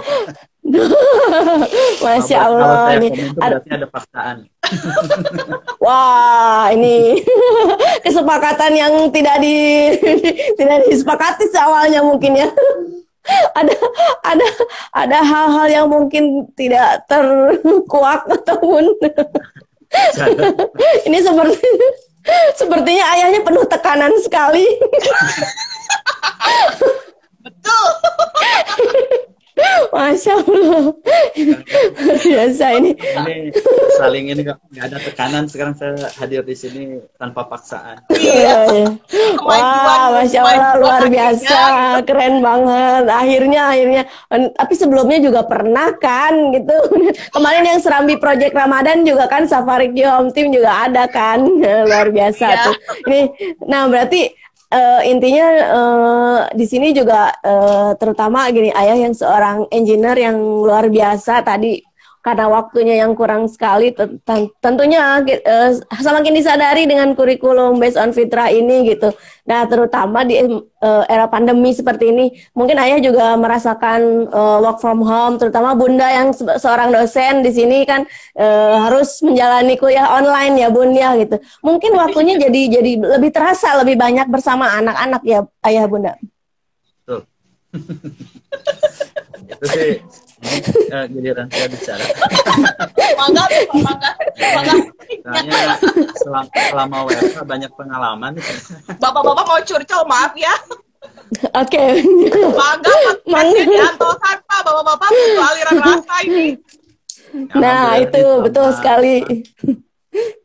[2.04, 4.36] Masya Allah ini berarti ada paksaan.
[5.84, 7.24] Wah, ini
[8.04, 9.56] kesepakatan yang tidak di
[10.60, 12.48] tidak disepakati awalnya mungkin ya.
[13.56, 13.76] Ada
[14.24, 14.46] ada
[14.92, 18.96] ada hal-hal yang mungkin tidak terkuak ataupun
[21.08, 21.68] ini seperti
[22.56, 24.66] sepertinya ayahnya penuh tekanan sekali.
[27.42, 27.88] Betul.
[29.92, 30.94] Masya Allah.
[32.22, 32.90] Biasa ini.
[32.94, 33.36] Ini
[33.98, 35.44] saling ini nggak ada tekanan.
[35.50, 36.82] Sekarang saya hadir di sini
[37.18, 38.04] tanpa paksaan.
[38.12, 38.56] Iya.
[38.70, 38.88] iya.
[39.42, 41.60] Wah, Masya Allah luar biasa.
[42.04, 43.04] Keren banget.
[43.10, 44.02] Akhirnya, akhirnya.
[44.30, 46.76] Tapi sebelumnya juga pernah kan gitu.
[47.34, 51.42] Kemarin yang Serambi Project Ramadan juga kan Safari Home Team juga ada kan.
[51.88, 52.64] Luar biasa ya.
[52.68, 52.74] tuh.
[53.08, 53.20] Ini,
[53.66, 60.16] nah berarti uh, intinya uh, di sini juga uh, terutama gini ayah yang seorang engineer
[60.16, 61.87] yang luar biasa tadi
[62.28, 63.88] karena waktunya yang kurang sekali
[64.60, 69.16] tentunya uh, semakin disadari dengan kurikulum based on fitrah ini gitu.
[69.48, 75.00] Nah, terutama di uh, era pandemi seperti ini, mungkin ayah juga merasakan uh, work from
[75.00, 78.04] home, terutama bunda yang se seorang dosen di sini kan
[78.36, 81.40] uh, harus menjalani kuliah online ya bun ya gitu.
[81.64, 86.12] Mungkin waktunya jadi jadi lebih terasa lebih banyak bersama anak-anak ya ayah bunda.
[87.08, 87.24] Betul.
[89.48, 89.96] itu sih
[90.92, 92.04] uh, giliran saya bicara.
[93.18, 93.44] Mangga,
[93.74, 94.10] mangga,
[95.32, 95.62] mangga.
[96.20, 98.32] Selama, selama WFH banyak pengalaman.
[99.00, 100.54] Bapak-bapak mau curcol, maaf ya.
[101.56, 101.76] Oke.
[101.76, 101.90] Okay.
[102.54, 102.92] Mangga,
[103.28, 106.48] mangga diantosan Pak, bapak-bapak itu aliran rasa ini.
[107.54, 109.16] Nah, itu selama, betul sekali.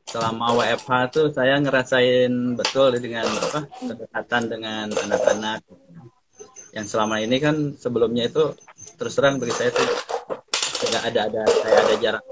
[0.04, 5.64] Selama WFH tuh saya ngerasain betul dengan apa kedekatan dengan anak-anak
[6.74, 8.54] yang selama ini kan sebelumnya itu
[9.04, 9.84] terus terang bagi saya tuh
[10.88, 12.24] tidak ada ada saya ada jarak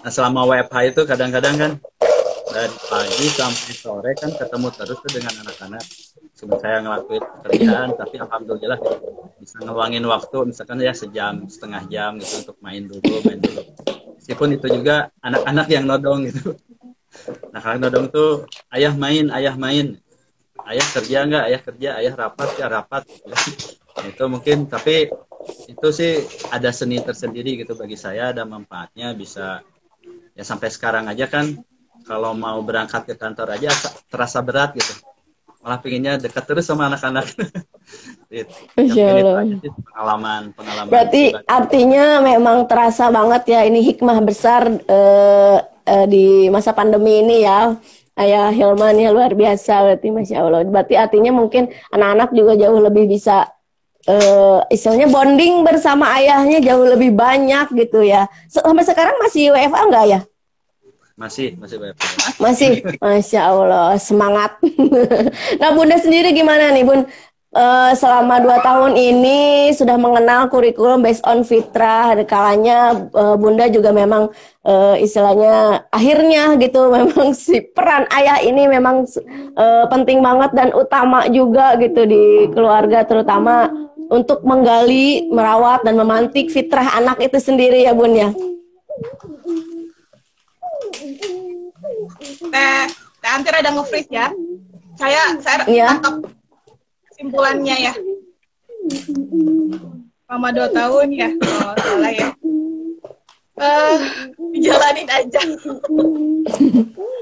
[0.00, 1.72] nah selama WFH itu kadang-kadang kan
[2.50, 5.84] dari pagi sampai sore kan ketemu terus tuh dengan anak-anak.
[6.34, 8.78] Sebelum saya ngelakuin pekerjaan tapi alhamdulillah
[9.38, 10.38] bisa ngeluangin waktu.
[10.50, 13.62] Misalkan ya sejam setengah jam gitu untuk main dulu main dulu.
[14.18, 16.58] Meskipun itu juga anak-anak yang nodong gitu.
[17.54, 18.30] Nah kalau nodong tuh
[18.74, 19.98] ayah main ayah main.
[20.66, 21.44] Ayah kerja nggak?
[21.50, 23.02] Ayah kerja ayah rapat ya rapat
[24.06, 25.10] itu mungkin tapi
[25.68, 26.20] itu sih
[26.52, 29.64] ada seni tersendiri gitu bagi saya ada manfaatnya bisa
[30.36, 31.56] ya sampai sekarang aja kan
[32.04, 33.70] kalau mau berangkat ke kantor aja
[34.08, 35.04] terasa berat gitu.
[35.60, 37.28] Malah pinginnya dekat terus sama anak-anak.
[39.84, 46.72] Pengalaman pengalaman berarti artinya memang terasa banget ya ini hikmah besar uh, uh, di masa
[46.72, 47.76] pandemi ini ya.
[48.14, 49.84] Ayah Hilman ya luar biasa.
[49.84, 50.62] Berarti Masya Allah.
[50.64, 53.48] Berarti artinya mungkin anak-anak juga jauh lebih bisa
[54.08, 58.30] uh, istilahnya bonding bersama ayahnya jauh lebih banyak gitu ya.
[58.48, 60.20] Sampai sekarang masih WFA enggak ya?
[61.20, 62.06] Masih, masih WFA.
[62.40, 64.56] Masih, Masya Allah, semangat.
[65.60, 67.04] nah Bunda sendiri gimana nih Bun?
[67.54, 72.14] uh, selama dua tahun ini sudah mengenal kurikulum based on fitrah.
[72.26, 74.30] Kalanya uh, Bunda juga memang
[74.66, 79.06] uh, istilahnya akhirnya gitu memang si peran ayah ini memang
[79.58, 83.70] uh, penting banget dan utama juga gitu di keluarga terutama
[84.10, 88.28] untuk menggali, merawat dan memantik fitrah anak itu sendiri ya Bun ya.
[92.50, 92.82] teh
[93.20, 94.26] teh antir ada nge-freeze ya?
[94.98, 95.88] Saya saya Iya.
[95.96, 96.28] tangkap
[97.08, 97.94] kesimpulannya ya.
[100.26, 102.28] Selama dua tahun ya kalau nggak salah ya.
[103.60, 103.96] Eh,
[104.56, 105.40] dijalanin aja.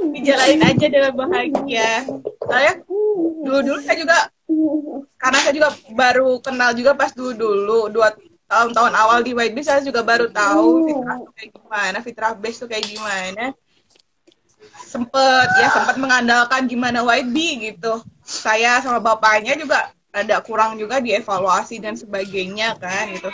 [0.09, 1.91] Dijalanin aja dengan bahagia.
[2.47, 2.73] Saya
[3.45, 4.19] dulu dulu saya juga
[5.19, 8.15] karena saya juga baru kenal juga pas dulu dulu dua
[8.49, 12.69] tahun-tahun awal di White saya juga baru tahu fitrah tuh kayak gimana fitrah base tuh
[12.71, 13.45] kayak gimana.
[14.89, 18.01] Sempet ya sempat mengandalkan gimana White Bee gitu.
[18.25, 23.29] Saya sama bapaknya juga ada kurang juga dievaluasi dan sebagainya kan gitu.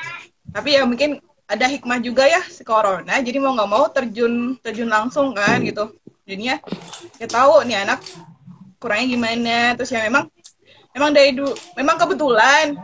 [0.50, 4.90] Tapi ya mungkin ada hikmah juga ya si corona jadi mau nggak mau terjun terjun
[4.90, 5.94] langsung kan gitu.
[6.26, 6.58] Jadinya
[7.22, 8.02] ya tahu nih anak
[8.82, 10.26] kurangnya gimana terus ya memang
[10.94, 12.78] memang dari dulu memang kebetulan.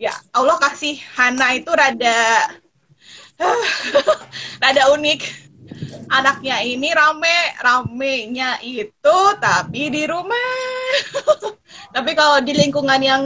[0.00, 2.48] Ya Allah kasih Hana itu rada
[4.62, 5.50] rada unik.
[6.10, 10.50] Anaknya ini rame ramenya itu tapi di rumah.
[11.94, 13.22] Tapi kalau di lingkungan yang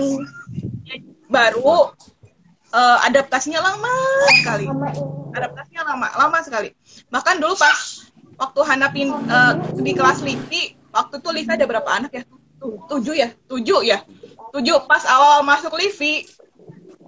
[1.32, 1.92] baru
[2.74, 3.96] eh, adaptasinya lama
[4.40, 4.68] sekali.
[5.32, 6.76] Adaptasinya lama lama sekali.
[7.08, 11.88] Bahkan dulu pas waktu Hana pin, eh, di kelas Livi waktu itu Livi ada berapa
[11.88, 12.22] anak ya
[12.88, 13.28] tujuh ya?
[13.48, 13.98] Tujuh ya?
[14.54, 14.84] Tujuh.
[14.88, 16.24] Pas awal masuk Livi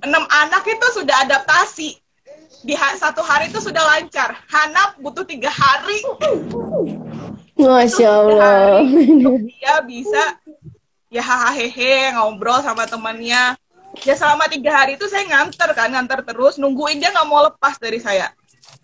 [0.04, 1.96] enam anak itu sudah adaptasi.
[2.66, 4.34] Di ha- satu hari itu sudah lancar.
[4.50, 6.02] Hana butuh tiga hari.
[7.56, 8.84] Masya Allah.
[9.48, 10.36] dia bisa
[11.08, 13.56] ya hahaha ngobrol sama temannya.
[14.04, 17.80] Ya selama tiga hari itu saya nganter kan nganter terus nungguin dia nggak mau lepas
[17.80, 18.28] dari saya.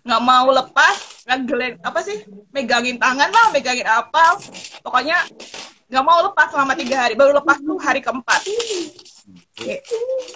[0.01, 2.25] Nggak mau lepas ngegelen apa sih?
[2.49, 4.41] Megangin tangan lah megangin apa.
[4.81, 5.21] Pokoknya
[5.93, 8.41] nggak mau lepas selama tiga hari baru lepas tuh hari keempat.
[9.53, 9.75] Oke.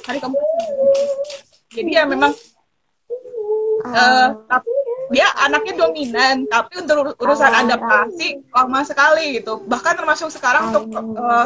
[0.06, 0.46] hari keempat.
[1.74, 2.30] Jadi ya memang
[3.90, 4.70] eh, tapi
[5.08, 9.66] dia anaknya dominan tapi untuk ur- urusan adaptasi lama sekali gitu.
[9.66, 11.46] Bahkan termasuk sekarang untuk eh,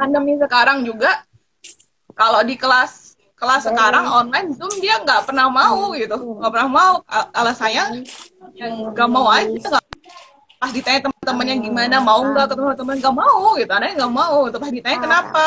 [0.00, 1.20] pandemi sekarang juga
[2.16, 6.16] kalau di kelas kelas sekarang online zoom dia nggak pernah mau gitu.
[6.40, 8.08] Nggak pernah mau Al- alasannya
[8.56, 9.84] yang nggak mau aja nggak.
[10.56, 13.70] Pas ditanya teman-temannya gimana mau nggak ketemu teman nggak mau gitu.
[13.70, 14.38] Anaknya nggak mau.
[14.50, 15.46] Pas ditanya kenapa?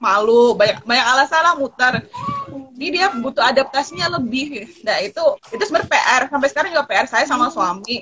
[0.00, 0.56] Malu.
[0.56, 2.00] Banyak banyak alasan lah muter.
[2.72, 4.64] Jadi dia butuh adaptasinya lebih.
[4.80, 5.20] Nah itu
[5.52, 8.00] itu sebenarnya PR sampai sekarang juga PR saya sama suami.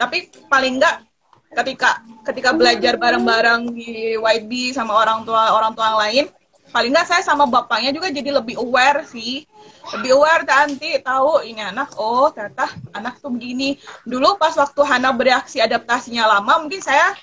[0.00, 1.04] Tapi paling enggak
[1.60, 6.24] ketika ketika belajar bareng-bareng di YB sama orang tua orang tua yang lain
[6.76, 9.48] paling enggak saya sama bapaknya juga jadi lebih aware sih.
[9.96, 13.80] Lebih aware nanti tahu ini anak oh ternyata anak tuh begini.
[14.04, 17.16] Dulu pas waktu Hana bereaksi adaptasinya lama mungkin saya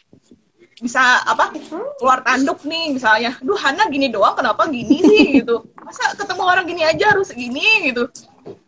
[0.81, 1.53] bisa apa
[2.01, 5.45] keluar tanduk nih misalnya duh Hana gini doang kenapa gini sih?
[5.45, 5.61] Gitu.
[5.85, 8.09] Masa ketemu orang gini aja harus gini gitu.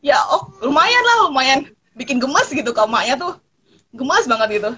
[0.05, 1.65] Ya oh lumayan lah lumayan.
[1.97, 3.33] Bikin gemes gitu kalau emaknya tuh.
[3.89, 4.71] Gemes banget gitu.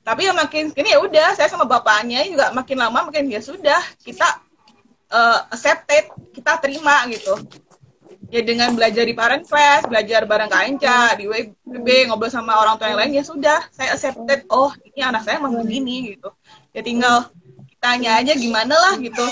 [0.00, 3.84] Tapi ya makin ini ya udah saya sama bapaknya juga makin lama makin ya sudah
[4.00, 4.45] kita
[5.12, 7.36] eh, accepted kita terima gitu
[8.30, 12.74] ya dengan belajar di parent class, belajar bareng Kak Enca, di WB, ngobrol sama orang
[12.78, 16.30] tua yang lain, ya sudah, saya accepted, oh ini anak saya emang begini gitu.
[16.74, 17.30] Ya tinggal
[17.78, 19.22] tanya aja gimana lah gitu.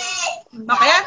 [0.54, 0.98] Makanya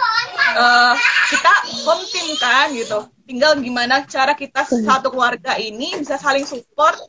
[0.60, 0.94] eh,
[1.32, 1.54] kita
[1.88, 2.04] home
[2.36, 3.00] kan gitu.
[3.28, 7.00] Tinggal gimana cara kita satu keluarga ini bisa saling support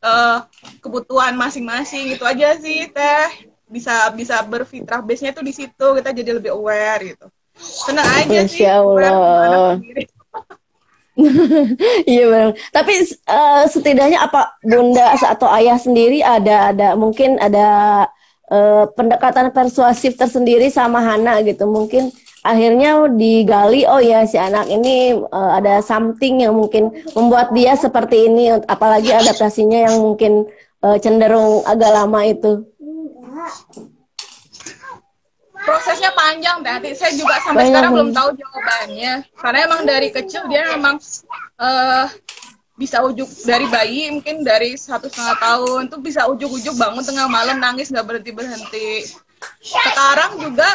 [0.00, 0.38] eh,
[0.80, 3.45] kebutuhan masing-masing gitu aja sih teh.
[3.66, 7.26] Bisa bisa berfitrah base-nya tuh di situ kita jadi lebih aware gitu.
[7.88, 8.62] Tenang aja sih.
[8.62, 9.80] Masya Allah.
[12.04, 12.50] Iya benar.
[12.72, 17.68] Tapi eh, setidaknya apa bunda atau ayah sendiri ada ada mungkin ada
[18.52, 21.64] eh, pendekatan persuasif tersendiri sama Hana gitu.
[21.64, 22.12] Mungkin
[22.44, 28.28] akhirnya digali oh ya si anak ini eh, ada something yang mungkin membuat dia seperti
[28.28, 30.44] ini apalagi adaptasinya yang mungkin
[30.84, 32.60] eh, cenderung agak lama itu.
[35.66, 36.94] Prosesnya panjang teh.
[36.94, 39.12] Saya juga sampai Banyak, sekarang belum tahu jawabannya.
[39.34, 41.00] Karena emang dari kecil dia memang
[41.60, 42.06] eh
[42.76, 47.56] bisa ujuk dari bayi mungkin dari satu setengah tahun tuh bisa ujuk-ujuk bangun tengah malam
[47.56, 48.90] nangis nggak berhenti berhenti.
[49.64, 50.68] Sekarang juga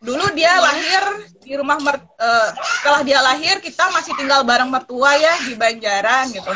[0.00, 5.18] dulu dia lahir di rumah mer eh, setelah dia lahir kita masih tinggal bareng mertua
[5.18, 6.52] ya di Banjaran gitu.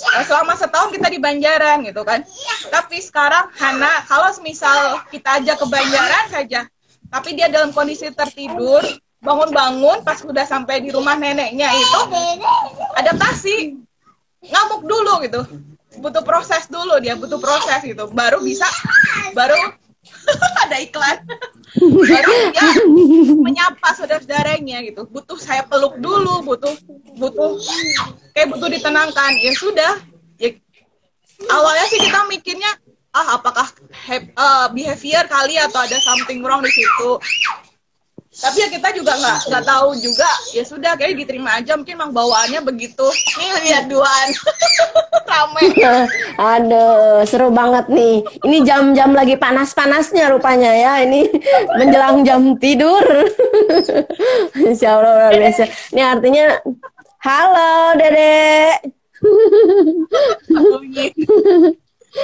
[0.00, 2.24] Eh, selama setahun kita di Banjaran gitu kan.
[2.68, 6.66] Tapi sekarang Hana kalau misal kita aja ke Banjaran saja,
[7.06, 8.82] tapi dia dalam kondisi tertidur,
[9.22, 12.00] bangun-bangun pas udah sampai di rumah neneknya itu
[12.98, 13.56] adaptasi,
[14.50, 15.40] ngamuk dulu gitu.
[16.00, 18.08] Butuh proses dulu dia, butuh proses gitu.
[18.10, 18.66] Baru bisa
[19.36, 19.54] baru
[20.64, 21.18] ada iklan.
[21.80, 22.66] baru dia
[23.36, 25.06] menyapa saudara-saudaranya gitu.
[25.06, 26.74] Butuh saya peluk dulu, butuh
[27.20, 27.60] butuh
[28.34, 29.32] kayak butuh ditenangkan.
[29.38, 29.92] Ya sudah,
[30.40, 30.50] ya
[31.52, 32.70] awalnya sih kita mikirnya
[33.10, 33.66] ah apakah
[34.38, 37.18] uh, behavior kali atau ada something wrong di situ
[38.30, 40.30] tapi ya kita juga nggak nggak tahu juga.
[40.54, 41.74] Ya sudah kayak diterima aja.
[41.74, 43.02] Mungkin emang bawaannya begitu.
[43.36, 44.28] Nih lihat duaan.
[45.30, 45.62] Rame.
[46.54, 48.22] Aduh seru banget nih.
[48.46, 50.92] Ini jam-jam lagi panas-panasnya rupanya ya.
[51.02, 51.26] Ini
[51.82, 53.02] menjelang jam tidur.
[54.62, 55.66] Insya Allah luar biasa.
[55.90, 56.44] Ini artinya
[57.20, 58.80] halo dedek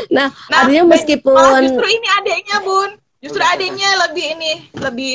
[0.09, 2.91] nah, nah artinya meskipun justru ini adiknya bun.
[3.21, 5.15] Justru adiknya lebih ini lebih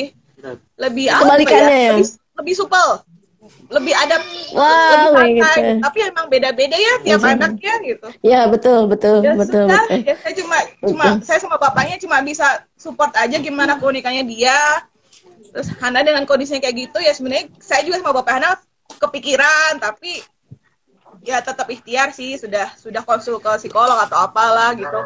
[0.78, 2.08] lebih kebalikannya ya, Lebih,
[2.42, 2.88] lebih supel.
[3.74, 4.22] Lebih ada
[4.54, 5.58] wow, lebih santai.
[5.58, 5.72] gitu.
[5.82, 8.06] tapi emang beda-beda ya tiap ya, anak ya gitu.
[8.22, 9.98] Ya betul betul ya, betul, sudah, betul.
[10.06, 10.88] Ya saya cuma betul.
[10.94, 14.54] cuma saya sama bapaknya cuma bisa support aja gimana keunikannya dia.
[15.50, 18.50] Terus Hana dengan kondisinya kayak gitu ya sebenarnya saya juga sama bapak Hana
[19.02, 20.22] kepikiran tapi
[21.26, 22.38] ya tetap ikhtiar sih.
[22.38, 25.00] Sudah sudah konsul ke psikolog atau apalah gitu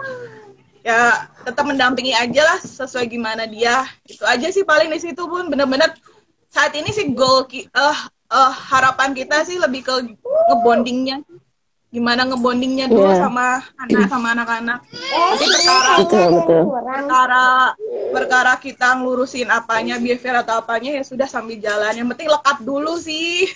[0.86, 3.82] ya tetap mendampingi aja lah sesuai gimana dia.
[4.06, 5.90] Itu aja sih paling di situ pun bener-bener
[6.46, 7.42] saat ini sih goal
[7.74, 7.98] uh,
[8.30, 9.94] uh, harapan kita sih lebih ke
[10.54, 11.26] ngebondingnya.
[11.90, 13.18] Gimana ngebondingnya dulu yeah.
[13.18, 13.46] sama
[13.82, 14.78] anak sama anak-anak.
[14.86, 16.62] Jadi perkara betul, betul.
[16.70, 17.46] perkara
[18.14, 21.98] perkara kita ngurusin apanya behavior atau apanya ya sudah sambil jalan.
[21.98, 23.50] Yang penting lekat dulu sih.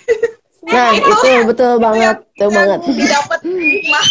[0.67, 2.79] Nah itu, itu betul banget betul banget.
[2.91, 4.07] didapat hikmah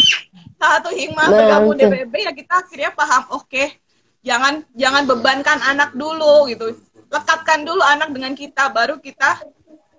[0.61, 3.81] satu hikmah nah, bergabung di DBB ya kita akhirnya paham oke okay,
[4.21, 6.77] jangan jangan bebankan anak dulu gitu.
[7.11, 9.41] Lekatkan dulu anak dengan kita baru kita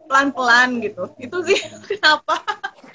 [0.08, 1.10] pelan pelan gitu.
[1.18, 1.58] Itu sih
[1.90, 2.40] kenapa?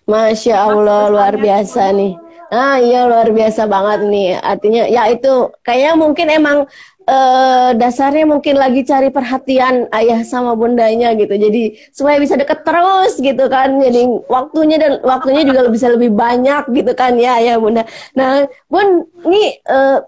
[0.07, 2.15] Masya Allah luar biasa nih.
[2.47, 4.39] Ah iya luar biasa banget nih.
[4.39, 6.59] Artinya ya itu kayaknya mungkin emang
[7.07, 11.33] uh, dasarnya mungkin lagi cari perhatian ayah sama bundanya gitu.
[11.33, 13.79] Jadi supaya bisa deket terus gitu kan.
[13.81, 17.87] Jadi waktunya dan waktunya juga bisa lebih banyak gitu kan ya ya bunda.
[18.19, 20.03] Nah bun ini uh,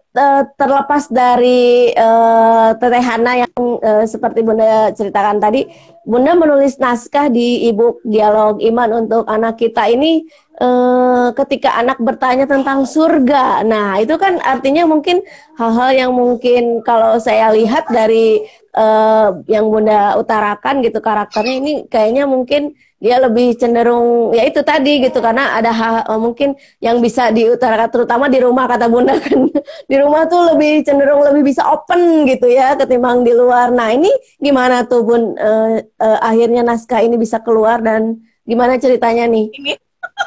[0.57, 5.69] terlepas dari uh, Teteh Hana yang uh, seperti bunda ceritakan tadi,
[6.03, 10.27] bunda menulis naskah di ibu dialog iman untuk anak kita ini
[10.59, 13.63] uh, ketika anak bertanya tentang surga.
[13.63, 15.23] Nah, itu kan artinya mungkin
[15.57, 18.43] hal-hal yang mungkin kalau saya lihat dari
[18.79, 24.99] uh, yang Bunda utarakan gitu karakternya ini kayaknya mungkin dia lebih cenderung ya itu tadi
[24.99, 29.51] gitu karena ada hal uh, mungkin yang bisa diutarakan terutama di rumah kata Bunda kan
[29.87, 33.71] di rumah tuh lebih cenderung lebih bisa open gitu ya ketimbang di luar.
[33.71, 34.11] Nah, ini
[34.43, 39.47] gimana tuh Bun uh, uh, akhirnya naskah ini bisa keluar dan gimana ceritanya nih?
[39.55, 39.73] Ini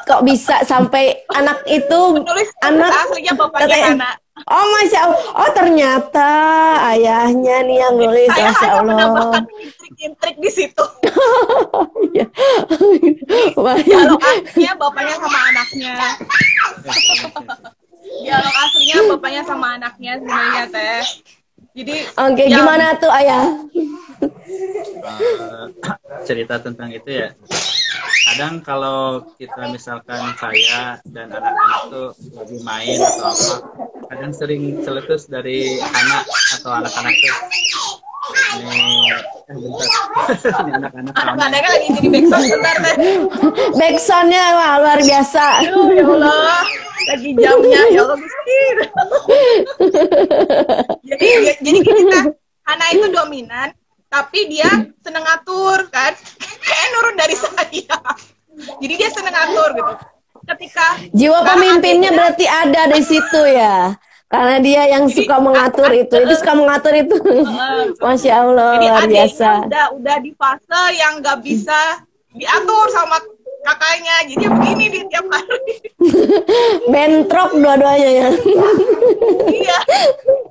[0.08, 4.21] kok bisa sampai anak itu Menulis anak aslinya bapaknya anak.
[4.32, 6.30] Oh masya Allah, oh ternyata
[6.96, 9.44] ayahnya nih yang nulis, Saya masya Allah.
[10.00, 10.84] Intrik di situ.
[12.12, 12.28] Iya.
[13.56, 15.96] Dialog aslinya bapaknya sama anaknya.
[18.20, 21.00] Dialog aslinya bapaknya sama anaknya sebenarnya teh.
[21.72, 21.94] Jadi.
[22.04, 23.48] Oke, okay, gimana tuh ayah?
[24.20, 25.72] Uh,
[26.28, 27.32] cerita tentang itu ya
[28.30, 33.54] kadang kalau kita misalkan saya dan anak-anak tuh lagi main atau apa
[34.12, 36.24] kadang sering celetus dari anak
[36.60, 37.36] atau anak-anak tuh.
[38.52, 39.12] Ini
[39.50, 39.90] eh bentar.
[40.62, 42.96] Ini anak-anak anak-anaknya lagi jadi backsound bentar deh
[43.76, 45.44] backsoundnya wah luar biasa.
[45.66, 46.60] Aduh, ya Allah.
[47.02, 48.76] Lagi jamnya ya Allah miskin
[51.10, 51.26] jadi
[51.58, 52.18] jadi kita
[52.62, 53.68] anak itu dominan
[54.12, 54.68] tapi dia
[55.00, 56.12] seneng ngatur kan?
[56.60, 57.96] Kayak nurun dari saya.
[58.52, 59.92] Jadi dia seneng ngatur gitu.
[60.42, 63.96] Ketika jiwa pemimpinnya berarti ada di situ ya.
[64.28, 66.16] Karena dia yang jadi, suka mengatur itu.
[66.28, 67.16] Itu suka mengatur itu.
[68.04, 69.50] Masya allah jadi luar biasa.
[69.68, 71.80] udah udah di fase yang nggak bisa
[72.32, 73.16] diatur sama
[73.62, 74.14] kakaknya.
[74.28, 75.74] Jadi begini dia tiap hari.
[76.92, 78.28] Bentrok dua-duanya ya.
[79.48, 79.78] Iya.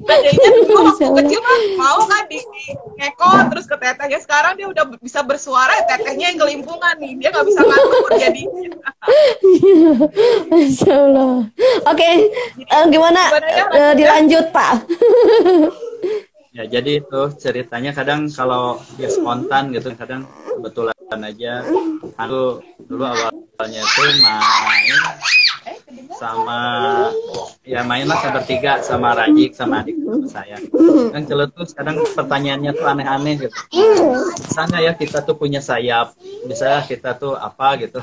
[0.02, 2.40] Adanya waktu kecil mah mau kan di
[3.00, 7.14] ngekot terus ke tetehnya sekarang dia udah bisa bersuara tetehnya yang kelimpungan nih.
[7.20, 8.44] Dia nggak bisa ngatur jadi.
[10.52, 11.36] Masya Allah.
[11.86, 12.16] Oke okay.
[12.70, 14.74] uh, eh, gimana, gimana ya, uh, dilanjut pak
[16.52, 21.64] ya jadi itu ceritanya kadang kalau dia spontan gitu kadang kebetulan aja.
[22.20, 25.00] Aku dulu awalnya tuh main
[26.16, 26.62] sama
[27.68, 29.96] ya mainlah saya bertiga sama Rajik sama adik
[30.28, 30.56] saya.
[31.12, 33.58] Kan celetus kadang pertanyaannya tuh aneh-aneh gitu.
[34.36, 36.16] Misalnya ya kita tuh punya sayap
[36.48, 38.00] bisa kita tuh apa gitu.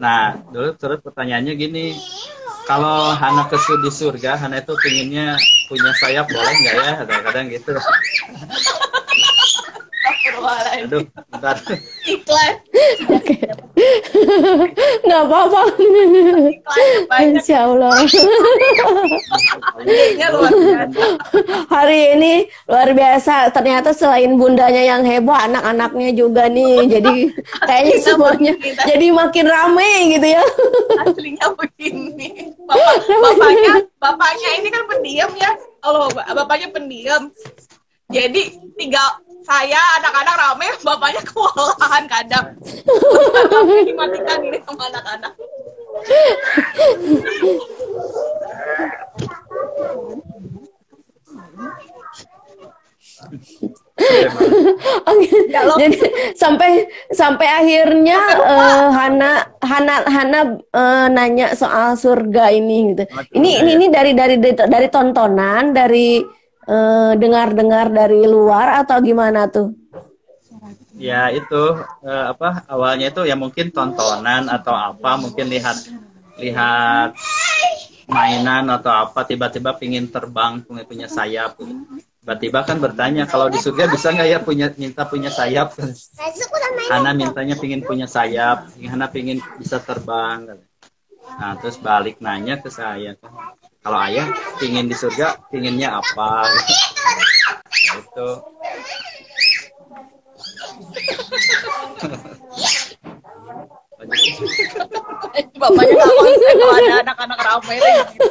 [0.00, 1.96] Nah dulu terus pertanyaannya gini
[2.66, 7.72] kalau Hana ke di surga Hana itu pinginnya punya sayap boleh nggak ya kadang-kadang gitu.
[10.02, 11.56] Aduh, bentar.
[12.10, 12.52] Iklan.
[13.06, 13.38] Oke.
[15.06, 15.62] Nggak apa-apa.
[17.22, 17.94] Insya Allah.
[21.70, 23.54] Hari ini luar biasa.
[23.54, 26.90] Ternyata selain bundanya yang heboh, anak-anaknya juga nih.
[26.98, 27.30] Jadi
[27.62, 30.42] kayaknya semuanya jadi makin rame gitu ya.
[31.06, 32.50] Aslinya begini.
[32.66, 35.50] Bapak, bapaknya, bapaknya ini kan pendiam ya.
[35.78, 37.30] Kalau bapaknya pendiam.
[38.12, 42.46] Jadi tinggal saya anak-anak rame bapaknya kewalahan kadang.
[43.88, 45.32] Dimatikan ini sama anak-anak.
[55.78, 55.98] Jadi
[56.34, 56.70] sampai
[57.14, 60.40] sampai akhirnya uh, Hana Hana Hana
[60.74, 63.04] uh, nanya soal surga ini gitu.
[63.36, 69.74] Ini ini ini dari dari dari tontonan dari Eh, dengar-dengar dari luar atau gimana tuh?
[70.94, 71.74] Ya itu
[72.06, 75.74] uh, apa awalnya itu ya mungkin tontonan atau apa mungkin lihat
[76.38, 77.18] lihat
[78.06, 81.58] mainan atau apa tiba-tiba pingin terbang punya punya sayap.
[82.22, 85.74] Tiba-tiba kan bertanya kalau di surga bisa nggak ya punya minta punya sayap?
[86.86, 90.62] Hana mintanya pingin punya sayap Hana pingin bisa terbang.
[91.26, 94.30] Nah terus balik nanya ke saya kan kalau ayah
[94.62, 96.46] pingin di surga pinginnya apa
[97.98, 98.30] gitu.
[105.58, 108.26] Bapaknya nggak mau kalau ada anak-anak ramai gitu.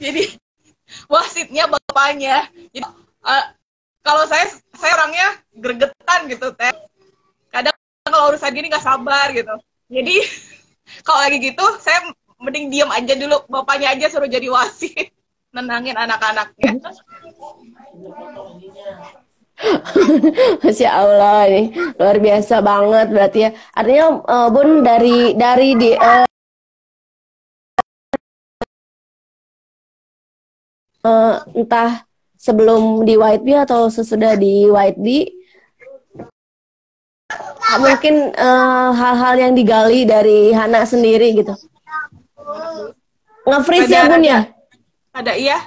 [0.00, 0.22] Jadi
[1.08, 2.48] wasitnya bapaknya.
[2.72, 2.86] Jadi,
[3.24, 3.44] uh,
[4.00, 6.72] kalau saya saya orangnya gregetan gitu teh.
[7.52, 7.76] Kadang
[8.08, 9.52] kalau urusan gini nggak sabar gitu.
[9.90, 10.16] Jadi
[11.06, 12.10] kalau lagi gitu saya
[12.40, 13.44] mending diam aja dulu.
[13.46, 15.12] Bapaknya aja suruh jadi wasit.
[15.54, 16.78] Nenangin anak-anaknya.
[20.64, 21.66] Masya Allah nih
[22.00, 23.50] luar biasa banget berarti ya.
[23.76, 26.24] Artinya uh, bun dari dari di uh,
[31.04, 32.08] uh, entah
[32.40, 35.39] sebelum di White Bee atau sesudah di White Bee
[37.78, 41.54] mungkin eh, hal-hal uh, yang digali dari Hana sendiri gitu.
[43.46, 44.40] Nge-freeze ya Bun ya?
[45.14, 45.58] Ada iya.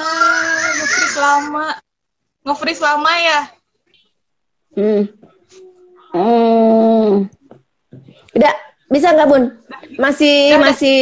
[0.00, 1.66] Ah, nge-freeze lama.
[2.44, 3.59] Nge-freeze lama ya?
[4.74, 5.02] Hmm.
[6.10, 7.30] Hmm.
[8.34, 8.54] Udah
[8.90, 9.44] bisa nggak bun?
[9.98, 10.60] Masih Udah.
[10.70, 11.00] masih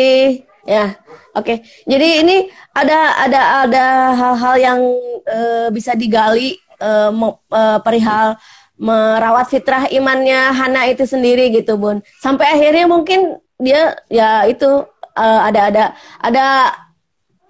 [0.64, 0.96] ya.
[1.36, 1.44] Oke.
[1.44, 1.56] Okay.
[1.88, 2.36] Jadi ini
[2.72, 3.84] ada ada ada
[4.16, 4.80] hal-hal yang
[5.28, 8.36] uh, bisa digali uh, uh, perihal
[8.78, 12.00] merawat fitrah imannya Hana itu sendiri gitu bun.
[12.22, 14.86] Sampai akhirnya mungkin dia ya itu
[15.18, 15.84] uh, ada ada
[16.22, 16.46] ada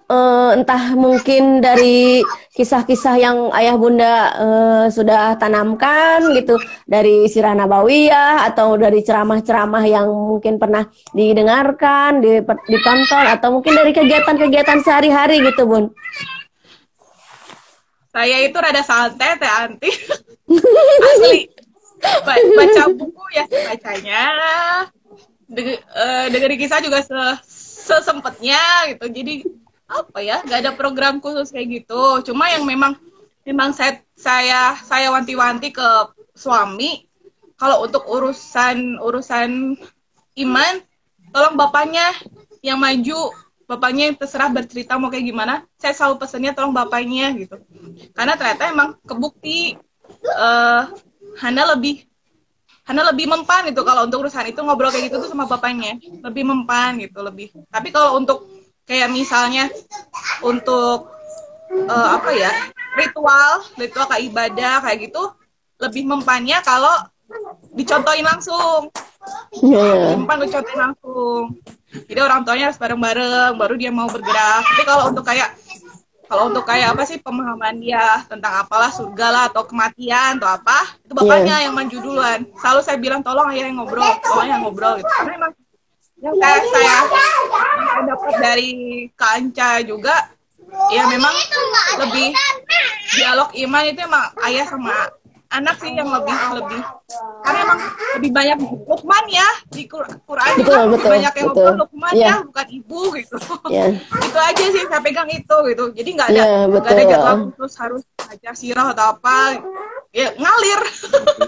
[0.09, 2.25] uh, entah mungkin dari
[2.57, 6.57] kisah-kisah yang ayah bunda uh, sudah tanamkan gitu.
[6.89, 12.19] Dari sirah nabawiyah atau dari ceramah-ceramah yang mungkin pernah didengarkan,
[12.67, 15.93] ditonton atau mungkin dari kegiatan-kegiatan sehari-hari gitu bun.
[18.09, 19.89] Saya itu rada santai teh anti.
[21.13, 21.45] Asli.
[22.57, 24.23] Baca buku ya bacanya.
[25.49, 27.17] Deng uh, dengerin kisah juga se
[27.89, 28.61] sesempetnya
[28.93, 29.05] gitu.
[29.09, 29.33] Jadi
[29.89, 32.21] apa ya nggak ada program khusus kayak gitu.
[32.29, 32.93] Cuma yang memang
[33.41, 35.89] memang saya saya saya wanti-wanti ke
[36.37, 37.09] suami
[37.57, 39.73] kalau untuk urusan urusan
[40.45, 40.73] iman
[41.33, 42.05] tolong bapaknya
[42.61, 43.33] yang maju
[43.65, 47.57] bapaknya yang terserah bercerita mau kayak gimana saya selalu pesennya tolong bapaknya gitu.
[48.13, 49.73] Karena ternyata emang kebukti
[50.37, 50.89] uh,
[51.41, 52.05] Hana lebih
[52.85, 53.85] Hana lebih mempan gitu.
[53.85, 57.53] Kalau untuk urusan itu ngobrol kayak gitu tuh sama bapaknya lebih mempan gitu lebih.
[57.69, 58.58] Tapi kalau untuk
[58.89, 59.69] kayak misalnya
[60.41, 61.13] untuk
[61.69, 62.51] uh, apa ya
[62.97, 65.29] ritual ritual kayak ibadah kayak gitu
[65.79, 66.91] lebih mempannya kalau
[67.77, 68.91] dicontohin langsung.
[69.61, 70.17] Yeah.
[70.17, 71.61] mempan dicontohin langsung.
[71.89, 74.61] Jadi orang tuanya harus bareng-bareng baru dia mau bergerak.
[74.65, 75.55] Tapi kalau untuk kayak
[76.29, 80.77] kalau untuk kayak apa sih pemahaman dia tentang apalah surga lah atau kematian atau apa
[81.01, 81.63] itu bapaknya yeah.
[81.69, 82.39] yang maju duluan.
[82.59, 85.09] Selalu saya bilang tolong ayah yang ngobrol tolong yang ngobrol gitu.
[85.09, 85.51] Karena emang
[86.19, 86.97] yang saya,
[88.03, 88.71] dapat dari
[89.15, 90.15] kanca juga.
[90.93, 91.33] Ya memang
[91.97, 92.29] lebih
[93.17, 95.09] dialog iman itu emang ayah sama
[95.49, 96.81] anak sih yang lebih lebih.
[97.41, 97.79] Karena emang
[98.21, 100.53] lebih banyak Lukman ya di Quran.
[100.61, 101.73] Betul, kan betul, banyak yang betul.
[101.73, 102.37] Lukman yeah.
[102.37, 103.37] ya bukan ibu gitu.
[103.73, 103.89] Yeah.
[103.97, 105.83] itu aja sih saya pegang itu gitu.
[105.89, 109.37] Jadi nggak ada yeah, nggak ada jadwal khusus harus belajar sirah atau apa.
[110.13, 110.81] Ya ngalir.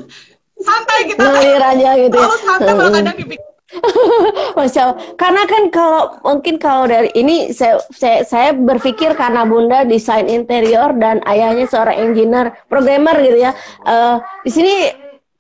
[0.66, 1.22] Santai kita.
[1.22, 2.26] Ngalir aja gitu ya.
[2.26, 3.52] Lalu santai malah kadang dipikir
[4.58, 4.98] Masya Allah.
[5.16, 10.92] Karena kan kalau mungkin kalau dari ini saya, saya saya berpikir karena bunda desain interior
[11.00, 13.52] dan ayahnya seorang engineer programmer gitu ya.
[13.88, 14.74] Uh, di sini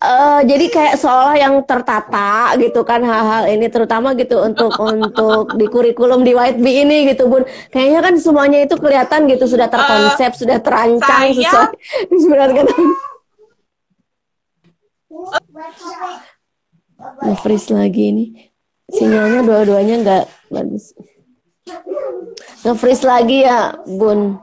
[0.02, 5.66] uh, jadi kayak seolah yang tertata gitu kan hal-hal ini terutama gitu untuk untuk di
[5.70, 7.44] kurikulum di White Bee ini gitu bun.
[7.70, 11.70] Kayaknya kan semuanya itu kelihatan gitu sudah terkonsep, uh, sudah terancang saya...
[12.10, 12.68] sesuai kan.
[17.22, 18.26] Nge-freeze lagi ini.
[18.92, 20.92] Sinyalnya dua-duanya nggak bagus.
[22.62, 24.38] Nge-freeze lagi ya bun.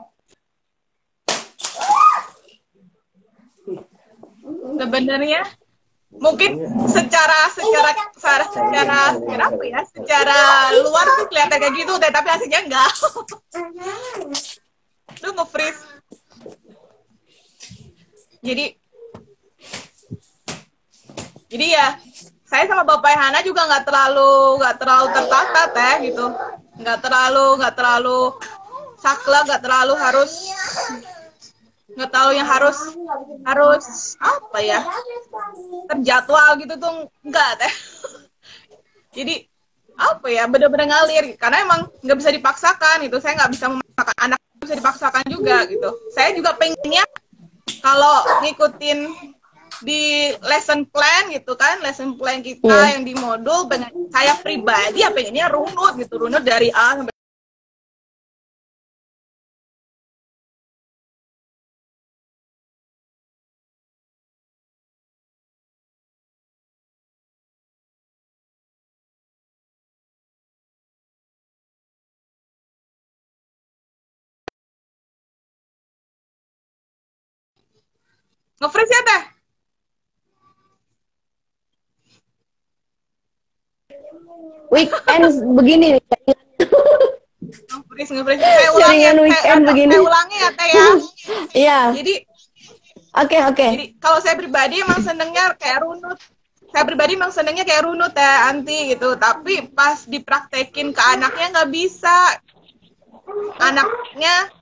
[4.79, 5.43] Sebenarnya
[6.09, 6.57] mungkin
[6.89, 10.39] secara secara secara secara secara apa ya secara
[10.81, 12.89] luar tuh kelihatan kayak gitu deh tapi hasilnya enggak
[15.21, 15.81] lu nge-freeze.
[18.39, 18.65] Jadi
[21.49, 21.85] jadi ya
[22.49, 26.25] saya sama bapak Hana juga nggak terlalu nggak terlalu tertata teh gitu.
[26.81, 28.19] Nggak terlalu nggak terlalu
[28.97, 30.49] sakla nggak terlalu harus
[31.93, 32.77] nggak tahu yang harus
[33.45, 33.85] harus
[34.17, 34.81] apa ya
[35.93, 37.73] terjadwal gitu tuh enggak teh.
[39.21, 39.45] Jadi
[39.93, 41.37] apa ya bener-bener ngalir.
[41.37, 45.89] Karena emang nggak bisa dipaksakan itu saya nggak bisa memaksakan anak bisa dipaksakan juga gitu.
[46.17, 47.05] Saya juga pengennya
[47.85, 49.05] kalau ngikutin
[49.79, 52.95] di lesson plan gitu kan lesson plan kita yeah.
[52.95, 57.13] yang di modul pengen saya pribadi ya pengennya runut gitu runut dari A sampai
[78.59, 79.38] Nge-freeze ya teh?
[84.69, 85.23] Weekend
[85.57, 86.01] begini nih.
[87.69, 88.41] Nge-freeze, nge-freeze.
[88.43, 89.93] Saya ulangi ya, weekend saya, begini.
[89.93, 90.87] Saya ulangi ya, Teh ya.
[91.53, 91.79] Iya.
[91.97, 92.13] Jadi
[93.09, 93.57] Oke, okay, oke.
[93.57, 93.71] Okay.
[93.73, 96.19] Jadi kalau saya pribadi emang senengnya kayak runut.
[96.69, 99.17] Saya pribadi emang senengnya kayak runut ya, anti gitu.
[99.17, 102.37] Tapi pas dipraktekin ke anaknya nggak bisa.
[103.57, 104.53] Anaknya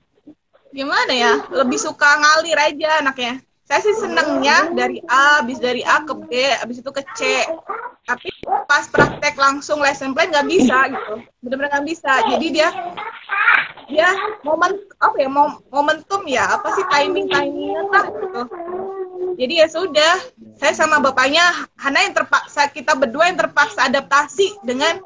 [0.72, 1.32] gimana ya?
[1.52, 6.32] Lebih suka ngalir aja anaknya saya sih senengnya dari A, habis dari A ke B,
[6.56, 7.44] habis itu ke C.
[8.08, 8.32] Tapi
[8.64, 11.14] pas praktek langsung lesson plan nggak bisa gitu,
[11.44, 12.12] benar-benar nggak bisa.
[12.32, 12.68] Jadi dia
[13.92, 14.08] dia
[14.40, 14.72] momen
[15.04, 15.28] apa ya
[15.68, 18.42] momentum ya apa sih timing timingnya lah gitu.
[19.36, 20.14] Jadi ya sudah,
[20.56, 21.44] saya sama bapaknya
[21.76, 24.96] Hana yang terpaksa kita berdua yang terpaksa adaptasi dengan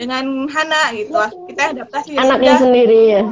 [0.00, 1.12] dengan Hana gitu.
[1.52, 2.64] Kita adaptasi ya anaknya sudah.
[2.64, 3.22] sendiri ya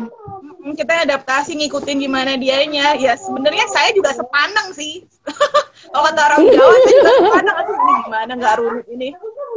[0.63, 2.95] kita adaptasi ngikutin gimana dianya.
[2.95, 5.03] Ya sebenarnya saya juga sepanang sih.
[5.93, 8.33] Kalau kata orang Jawa saya juga sepanang aduh ini gimana?
[8.39, 9.09] Nggak runut ini.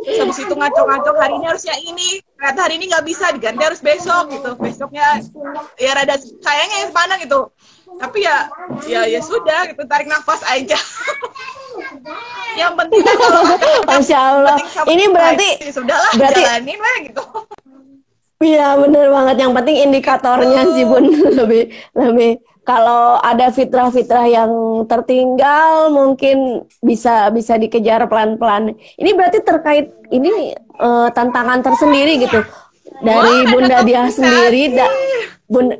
[0.06, 2.10] Terus habis itu ngaco-ngaco hari ini harusnya ini.
[2.38, 4.51] Ternyata hari ini nggak bisa diganti harus besok gitu.
[4.58, 5.22] Besoknya
[5.78, 7.41] ya rada sayangnya yang sepanang gitu
[7.95, 8.51] tapi ya
[8.89, 9.82] ya ya sudah gitu.
[9.88, 10.76] Tarik nafas aja.
[12.56, 13.41] Yang penting kan kalau
[13.84, 14.58] Masya Allah.
[14.88, 17.24] ini berarti sudahlah berarti, jalanin lah gitu
[18.44, 19.36] Iya bener banget.
[19.48, 21.06] Yang penting indikatornya sih bun
[21.40, 21.64] lebih
[21.96, 22.32] lebih
[22.66, 24.52] kalau ada fitrah-fitrah yang
[24.90, 28.74] tertinggal mungkin bisa bisa dikejar pelan-pelan.
[28.98, 32.42] Ini berarti terkait ini uh, tantangan tersendiri gitu
[33.06, 34.74] dari Wah, Bunda dia sendiri.
[34.74, 34.90] Da,
[35.46, 35.78] bunda,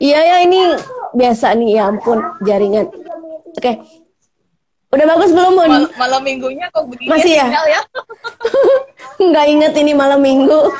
[0.00, 0.72] iya ya ini
[1.12, 2.88] biasa nih ya ampun jaringan.
[2.88, 3.60] Oke.
[3.60, 3.76] Okay.
[4.88, 5.68] Udah bagus belum, Bun?
[5.68, 7.46] Mal malam minggunya kok begini Masih ya?
[7.52, 7.80] ya?
[9.28, 10.56] Nggak inget ini malam minggu.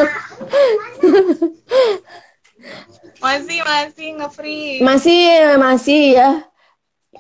[3.24, 4.80] masih, masih nge-free.
[4.80, 5.20] Masih,
[5.60, 6.28] masih ya.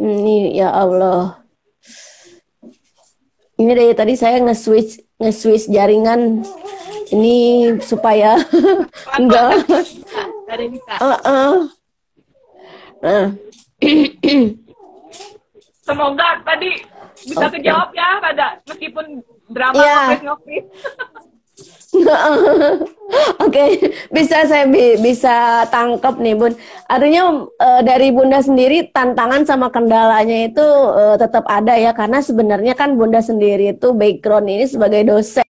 [0.00, 1.44] Ini ya Allah.
[3.60, 6.40] Ini dari tadi saya nge-switch nge-switch jaringan
[7.12, 8.40] ini supaya
[9.20, 9.60] enggak.
[11.04, 11.52] Uh -uh.
[13.04, 13.28] Uh.
[15.88, 16.70] Semoga tadi
[17.24, 17.52] bisa okay.
[17.56, 18.48] kejawab ya, Rada.
[18.68, 20.20] Meskipun drama yeah.
[20.20, 20.64] ngopis
[21.88, 22.84] Oke,
[23.40, 23.70] okay.
[24.12, 26.52] bisa saya bi bisa tangkap nih Bun.
[26.86, 30.62] Artinya e, dari Bunda sendiri tantangan sama kendalanya itu
[30.92, 35.48] e, tetap ada ya karena sebenarnya kan Bunda sendiri itu background ini sebagai dosen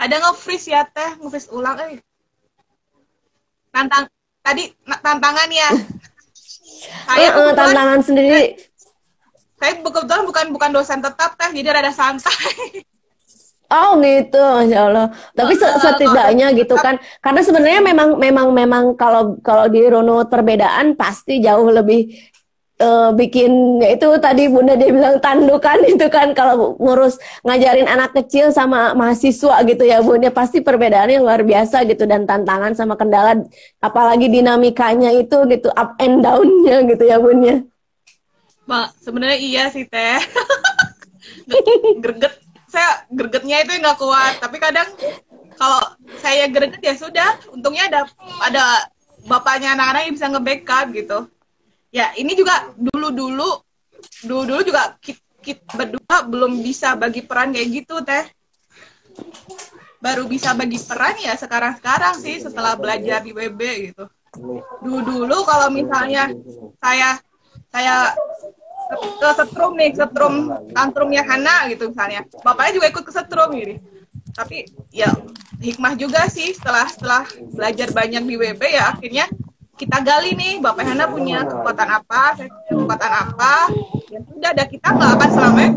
[0.00, 1.20] ada nge-freeze ya teh?
[1.20, 2.00] Nge-freeze ulang eh.
[3.68, 4.08] Tantang
[4.40, 5.68] tadi tantangan ya.
[7.04, 8.56] Saya uh, uh, tantangan sendiri.
[9.60, 11.52] Saya kebetulan bukan bukan dosen tetap teh.
[11.52, 12.80] Jadi rada santai.
[13.70, 15.14] Oh gitu, masya Allah.
[15.30, 21.38] Tapi setidaknya gitu kan, karena sebenarnya memang memang memang kalau kalau di runut perbedaan pasti
[21.38, 22.10] jauh lebih
[22.80, 28.16] uh, bikin ya itu tadi bunda dia bilang tandukan itu kan kalau ngurus ngajarin anak
[28.16, 33.38] kecil sama mahasiswa gitu ya bunda pasti perbedaannya luar biasa gitu dan tantangan sama kendala
[33.84, 37.62] apalagi dinamikanya itu gitu up and downnya gitu ya bunda
[38.70, 40.22] Mak sebenarnya iya sih teh.
[42.04, 42.38] Greget.
[42.70, 44.38] Saya gregetnya itu nggak kuat.
[44.38, 44.86] Tapi kadang
[45.58, 45.82] kalau
[46.22, 47.34] saya greget ya sudah.
[47.50, 48.06] Untungnya ada
[48.46, 48.86] ada
[49.26, 51.18] bapaknya anak-anak yang bisa nge-backup gitu
[51.90, 53.50] ya ini juga dulu dulu
[54.22, 58.24] dulu dulu juga kita, kita berdua belum bisa bagi peran kayak gitu teh.
[60.00, 63.60] Baru bisa bagi peran ya sekarang sekarang sih setelah belajar di WB
[63.92, 64.04] gitu.
[64.80, 66.32] Dulu dulu kalau misalnya
[66.80, 67.20] saya
[67.68, 68.14] saya
[69.20, 70.34] ke setrum nih setrum
[70.72, 72.24] tantrumnya Hana gitu misalnya.
[72.40, 73.76] Bapaknya juga ikut ke setrum gitu.
[74.32, 74.64] Tapi
[74.94, 75.12] ya
[75.60, 77.22] hikmah juga sih setelah setelah
[77.52, 79.26] belajar banyak di WB ya akhirnya
[79.80, 83.54] kita gali nih Bapak Hana punya kekuatan apa, saya punya kekuatan apa,
[84.12, 85.72] ya sudah, dan kita nggak akan selamanya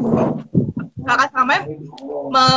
[1.03, 1.63] nggak akan selamanya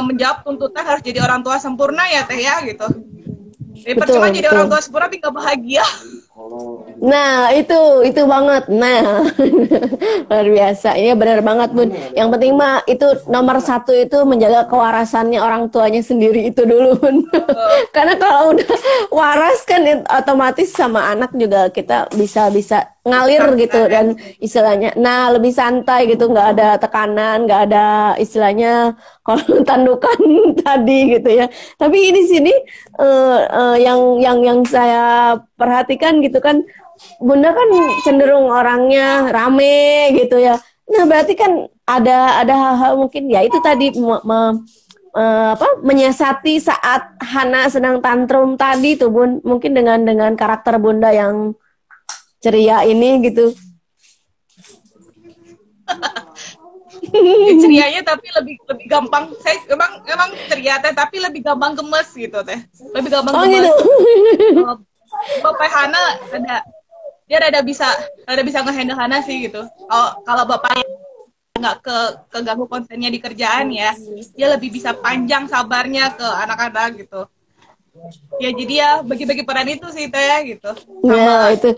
[0.07, 2.87] menjawab tuntutan harus jadi orang tua sempurna ya teh ya gitu.
[3.77, 5.87] Jadi percuma jadi orang tua sempurna tapi nggak bahagia.
[7.01, 8.69] Nah, itu itu banget.
[8.69, 9.25] Nah,
[10.29, 10.93] luar biasa.
[10.93, 11.89] Ini benar banget, Bun.
[12.13, 17.17] Yang penting mah itu nomor satu itu menjaga kewarasannya orang tuanya sendiri itu dulu, Bun.
[17.97, 18.69] Karena kalau udah
[19.09, 19.81] waras kan
[20.13, 26.27] otomatis sama anak juga kita bisa bisa ngalir gitu dan istilahnya nah lebih santai gitu
[26.27, 27.87] nggak ada tekanan nggak ada
[28.19, 30.19] istilahnya kalau tandukan
[30.59, 31.47] tadi gitu ya
[31.79, 32.53] tapi ini sini
[32.99, 36.63] uh, uh, yang yang yang saya perhatikan gitu kan
[37.21, 37.69] bunda kan
[38.05, 40.61] cenderung orangnya rame gitu ya.
[40.87, 44.41] Nah berarti kan ada ada hal-hal mungkin ya itu tadi me, me,
[45.17, 49.41] uh, apa menyiasati saat Hana sedang tantrum tadi tuh bun.
[49.43, 51.57] Mungkin dengan dengan karakter bunda yang
[52.41, 53.51] ceria ini gitu.
[57.07, 59.31] Ya, cerianya tapi lebih lebih gampang.
[59.43, 62.61] Saya emang emang ceria teh tapi lebih gampang gemes gitu teh.
[62.95, 63.59] Lebih gampang oh, gemes.
[63.59, 63.75] gitu.
[65.43, 66.05] Bapak Hana
[66.35, 66.57] ada
[67.27, 67.87] dia ada bisa
[68.27, 69.67] ada bisa ngehandle Hana sih gitu.
[69.67, 70.87] Kalau kalau bapaknya
[71.57, 71.97] nggak ke
[72.31, 73.97] keganggu konsennya di kerjaan ya
[74.37, 77.27] dia lebih bisa panjang sabarnya ke anak-anak gitu.
[78.39, 80.71] Ya jadi ya bagi-bagi peran itu sih teh gitu.
[81.03, 81.71] Sama ya, itu.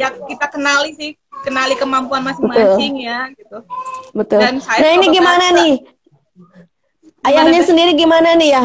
[0.00, 1.10] ya kita kenali sih
[1.44, 3.62] kenali kemampuan masing-masing ya gitu.
[4.16, 4.40] Betul.
[4.40, 5.74] Dan saya nah ini gimana nih?
[7.20, 8.64] Ayahnya sendiri gimana nih ya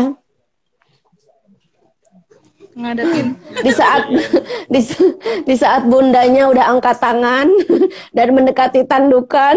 [2.75, 4.11] ngadepin di saat
[4.73, 4.79] di,
[5.47, 7.47] di saat bundanya udah angkat tangan
[8.15, 9.55] dan mendekati tandukan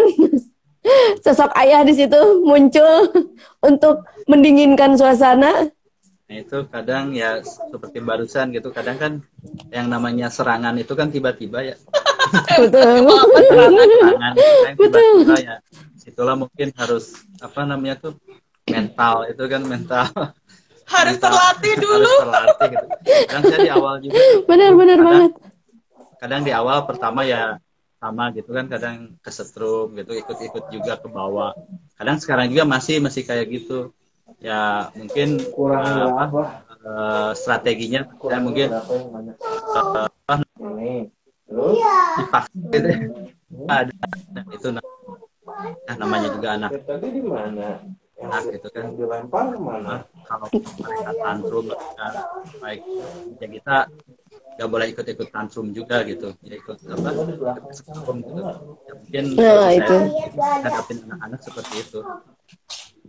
[1.23, 3.11] sosok ayah di situ muncul
[3.59, 5.67] untuk mendinginkan suasana
[6.29, 9.13] Nah itu kadang ya seperti barusan gitu, kadang kan
[9.73, 11.75] yang namanya serangan itu kan tiba-tiba ya.
[12.53, 13.09] Betul.
[13.09, 14.33] serangan,
[14.77, 15.57] tiba-tiba ya.
[16.05, 18.13] Itulah mungkin harus apa namanya tuh
[18.69, 20.05] mental itu kan mental.
[20.89, 21.97] Harus mental, terlatih dulu.
[22.01, 22.85] Harus terlatih gitu.
[23.29, 24.13] Kadang saya di awal juga.
[24.49, 25.31] Benar-benar banget.
[26.19, 27.61] Kadang di awal pertama ya
[27.99, 31.53] sama gitu kan kadang kesetrum gitu ikut-ikut juga ke bawah.
[31.95, 33.93] Kadang sekarang juga masih masih kayak gitu.
[34.39, 36.41] Ya mungkin kurang uh, apa
[36.85, 40.43] uh, strateginya ya mungkin uh, apa?
[40.57, 41.11] Ini.
[41.49, 41.75] Terus?
[42.21, 42.89] Dipaksa gitu
[43.65, 43.93] ada
[44.53, 46.71] itu nah, namanya juga anak.
[46.85, 47.81] Tadi di mana
[48.19, 48.83] anak itu kan.
[48.95, 49.95] Dilempar ke mana?
[50.27, 52.07] Kalau mereka tantrum mereka
[52.59, 52.81] baik.
[53.39, 53.75] Ya kita
[54.59, 56.35] nggak boleh ikut-ikut tantrum juga gitu.
[56.43, 57.09] Ya ikut apa?
[57.87, 59.97] Tantrum gitu ya, mungkin nah, itu.
[60.39, 61.99] hadapin anak-anak seperti itu.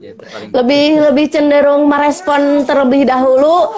[0.00, 0.16] Ya,
[0.56, 3.68] lebih lebih cenderung merespon terlebih dahulu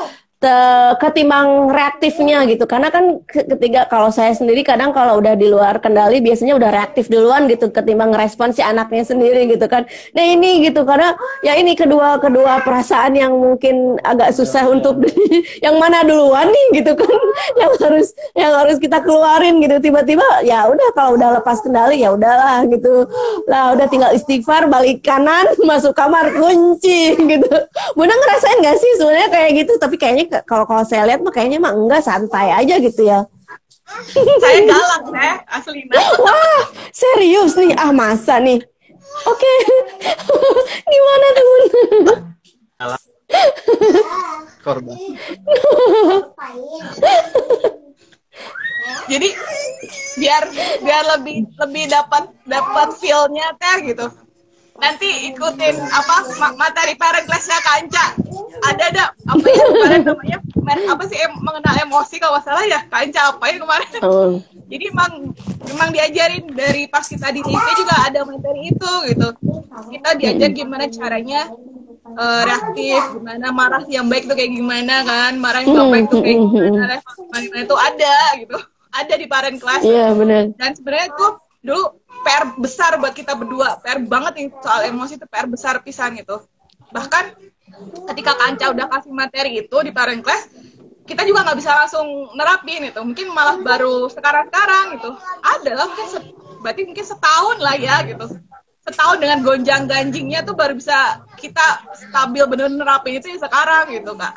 [0.99, 2.65] ketimbang reaktifnya gitu.
[2.67, 7.07] Karena kan ketiga kalau saya sendiri kadang kalau udah di luar kendali biasanya udah reaktif
[7.07, 9.87] duluan gitu ketimbang respon si anaknya sendiri gitu kan.
[10.17, 11.15] Nah ini gitu karena
[11.47, 15.03] ya ini kedua kedua perasaan yang mungkin agak susah untuk
[15.65, 17.11] yang mana duluan nih gitu kan.
[17.63, 19.81] Yang harus yang harus kita keluarin gitu.
[19.81, 23.09] Tiba-tiba ya udah kalau udah lepas kendali ya udahlah gitu.
[23.49, 27.53] Lah udah tinggal istighfar balik kanan masuk kamar kunci gitu.
[27.97, 29.73] Bunda ngerasain gak sih sebenarnya kayak gitu?
[29.81, 33.29] Tapi kayaknya kalau kalau saya lihat mah kayaknya mah enggak santai aja gitu ya.
[34.41, 35.85] Saya galak deh, asli.
[36.25, 36.63] Wah,
[36.95, 38.63] serius nih, ah masa nih.
[39.29, 39.59] Oke, okay.
[40.93, 41.51] gimana tuh?
[42.81, 43.03] Galak.
[44.65, 44.97] Korban.
[49.11, 49.29] Jadi
[50.19, 50.43] biar
[50.83, 54.07] biar lebih lebih dapat dapat feelnya teh gitu.
[54.79, 56.17] Nanti ikutin apa
[56.57, 58.07] materi parent kelasnya Kanca
[58.63, 59.05] ada ada.
[59.27, 59.65] Apa ya?
[59.67, 60.39] Kemarin namanya
[60.95, 62.81] apa sih em, mengenal emosi kalau salah ya?
[62.87, 63.91] Kanca apa ya kemarin.
[64.03, 64.39] Oh.
[64.73, 65.37] jadi emang
[65.69, 69.29] emang diajarin dari pas kita di TV juga ada materi itu gitu.
[69.93, 71.53] Kita diajar gimana caranya
[72.17, 75.37] uh, reaktif gimana marah yang baik tuh kayak gimana kan?
[75.37, 76.81] Marah yang baik tuh kayak gimana?
[76.99, 78.57] Level itu ada gitu.
[78.93, 79.83] Ada di parent class.
[79.85, 81.31] Iya yeah, benar dan sebenarnya tuh
[81.63, 81.85] dulu
[82.23, 83.81] PR besar buat kita berdua.
[83.83, 86.41] PR banget nih soal emosi itu PR besar pisan gitu.
[86.93, 87.52] Bahkan
[88.13, 90.51] ketika kanca udah kasih materi itu di parent class
[91.03, 93.01] kita juga nggak bisa langsung nerapin itu.
[93.03, 95.11] Mungkin malah baru sekarang sekarang gitu.
[95.43, 96.09] Ada lah mungkin
[96.63, 98.27] berarti mungkin setahun lah ya gitu.
[98.83, 104.15] Setahun dengan gonjang ganjingnya tuh baru bisa kita stabil bener nerapin itu ya sekarang gitu
[104.15, 104.35] kak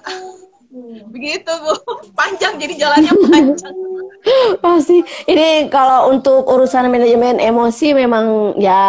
[1.07, 1.73] begitu bu
[2.19, 3.75] panjang jadi jalannya panjang
[4.63, 4.99] pasti
[5.29, 8.81] ini kalau untuk urusan manajemen emosi memang ya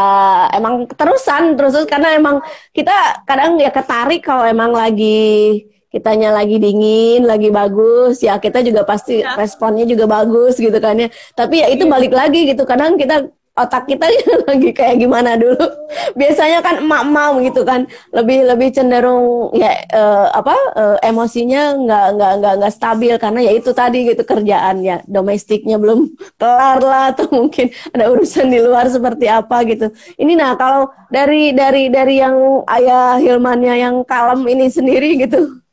[0.51, 2.43] emang terusan terus karena emang
[2.75, 8.85] kita kadang ya ketarik kalau emang lagi kitanya lagi dingin, lagi bagus, ya kita juga
[8.85, 9.33] pasti ya.
[9.33, 11.09] responnya juga bagus gitu kan ya.
[11.33, 11.93] Tapi ya itu iya.
[11.97, 12.69] balik lagi gitu.
[12.69, 14.05] Kadang kita otak kita
[14.49, 15.65] lagi kayak gimana dulu.
[16.13, 22.33] Biasanya kan emak-emak gitu kan lebih lebih cenderung ya uh, apa uh, emosinya nggak nggak
[22.41, 27.73] nggak nggak stabil karena ya itu tadi gitu kerjaannya domestiknya belum kelar lah atau mungkin
[27.97, 29.89] ada urusan di luar seperti apa gitu.
[30.21, 35.65] Ini nah kalau dari dari dari yang ayah Hilmannya yang kalem ini sendiri gitu.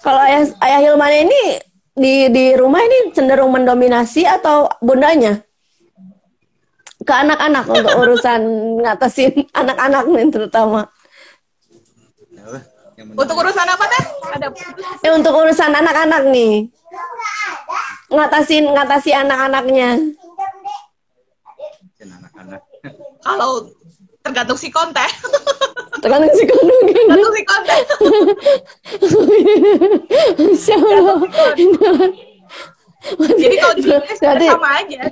[0.00, 1.42] Kalau ayah ayah Hilmannya ini
[2.00, 5.49] di di rumah ini cenderung mendominasi atau bundanya?
[7.00, 8.40] Ke anak-anak untuk urusan
[8.84, 10.82] ngatasin anak-anak nih terutama.
[13.00, 14.04] Untuk urusan apa teh?
[14.36, 14.48] Ada.
[15.00, 16.68] Eh, untuk urusan anak-anak nih.
[18.12, 19.96] Ngatasin ngatasi anak-anaknya.
[23.24, 23.72] Kalau
[24.20, 25.08] tergantung si konten.
[26.04, 26.76] Tergantung si konten.
[27.08, 27.80] Tergantung si konten.
[30.52, 31.20] Insya Allah.
[33.16, 33.84] Jadi kalau di
[34.44, 35.08] sama aja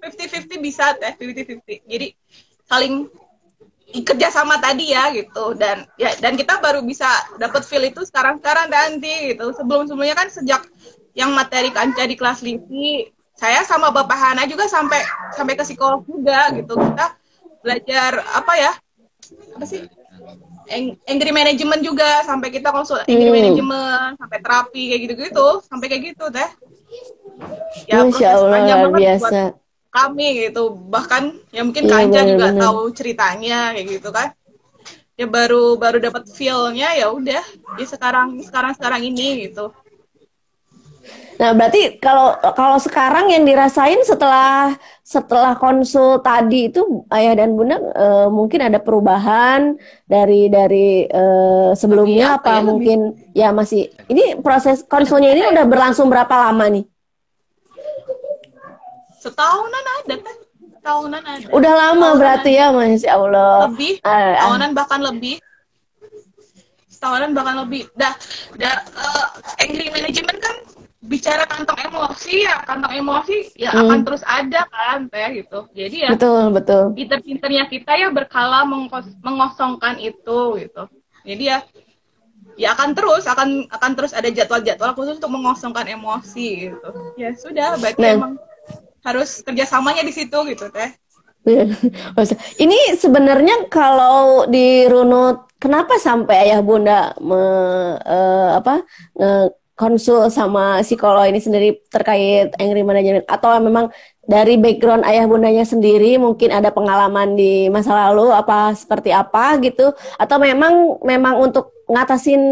[0.00, 2.06] 50-50 bisa teh 50-50 jadi
[2.68, 3.08] saling
[3.92, 5.56] kerja sama tadi ya gitu.
[5.56, 7.08] Dan ya dan kita baru bisa
[7.40, 9.52] dapat feel itu sekarang sekarang nanti gitu.
[9.56, 10.68] Sebelum sebelumnya kan sejak
[11.16, 15.00] yang materi kanca di kelas livi saya sama bapak Hana juga sampai
[15.32, 16.76] sampai ke psikolog juga gitu.
[16.76, 17.16] Kita
[17.64, 18.72] belajar apa ya
[19.56, 19.82] apa sih?
[21.08, 23.36] Angry management juga sampai kita konsul angry hmm.
[23.40, 26.50] management sampai terapi kayak gitu gitu sampai kayak gitu teh.
[27.88, 29.67] Ya Masya Allah luar biasa buat,
[29.98, 30.74] kami gitu.
[30.76, 32.62] Bahkan ya mungkin iya, Kanca juga bener.
[32.62, 34.28] tahu ceritanya kayak gitu kan.
[35.18, 37.42] Ya baru baru dapat feelnya ya udah.
[37.74, 39.74] Ya sekarang sekarang sekarang ini gitu.
[41.38, 44.74] Nah, berarti kalau kalau sekarang yang dirasain setelah
[45.06, 49.78] setelah konsul tadi itu ayah dan bunda e, mungkin ada perubahan
[50.10, 51.24] dari dari e,
[51.78, 52.98] sebelumnya apa, apa ya, mungkin?
[53.14, 53.38] Lebih...
[53.38, 56.84] ya masih ini proses konsulnya ini udah berlangsung berapa lama nih?
[59.18, 60.36] Setahunan ada kan?
[60.78, 61.46] Setahunan ada.
[61.50, 63.54] Udah lama Setahunan berarti ya, Masya Allah.
[63.70, 63.92] Lebih.
[64.02, 65.36] Uh, Setahunan bahkan lebih.
[66.86, 67.82] Setahunan bahkan lebih.
[67.98, 68.14] Dah,
[68.54, 69.26] dah uh,
[69.58, 70.56] angry management kan
[71.08, 73.80] bicara kantong emosi ya kantong emosi ya hmm.
[73.86, 79.08] akan terus ada kan teh gitu jadi ya betul betul pinter-pinternya kita ya berkala mengkos
[79.24, 80.84] mengosongkan itu gitu
[81.22, 81.58] jadi ya
[82.58, 87.78] ya akan terus akan akan terus ada jadwal-jadwal khusus untuk mengosongkan emosi gitu ya sudah
[87.78, 88.14] berarti nah.
[88.18, 88.32] emang
[89.08, 90.92] harus kerjasamanya di situ gitu teh.
[92.60, 97.40] Ini sebenarnya kalau di runut kenapa sampai ayah bunda me,
[98.04, 98.84] uh, apa
[99.78, 103.24] konsul sama psikolog ini sendiri terkait angry management?
[103.30, 103.88] Atau memang
[104.28, 109.94] dari background ayah bundanya sendiri mungkin ada pengalaman di masa lalu apa seperti apa gitu?
[110.20, 112.42] Atau memang memang untuk ngatasin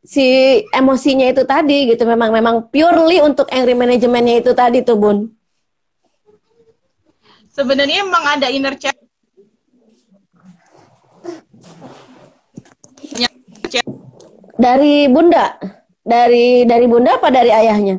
[0.00, 0.24] si
[0.72, 2.08] emosinya itu tadi gitu?
[2.08, 5.28] Memang memang purely untuk angry managementnya itu tadi tuh bun
[7.54, 8.98] sebenarnya emang ada inner child.
[14.54, 15.58] Dari bunda?
[16.04, 17.98] Dari dari bunda apa dari ayahnya?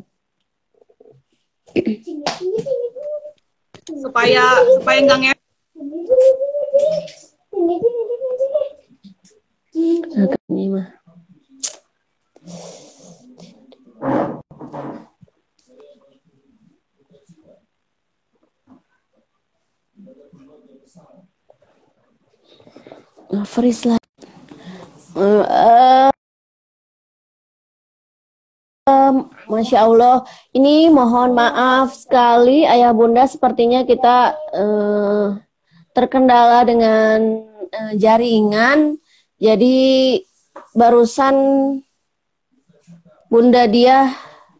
[3.84, 5.34] Supaya supaya enggak nge
[10.48, 10.88] ini mah
[23.56, 23.96] freeze lah
[25.16, 26.12] uh,
[28.86, 29.12] uh,
[29.48, 30.28] masya Allah.
[30.52, 33.26] Ini mohon maaf sekali, ayah bunda.
[33.26, 35.40] Sepertinya kita uh,
[35.96, 39.00] terkendala dengan uh, jaringan.
[39.40, 40.20] Jadi
[40.76, 41.36] barusan
[43.28, 44.12] bunda dia.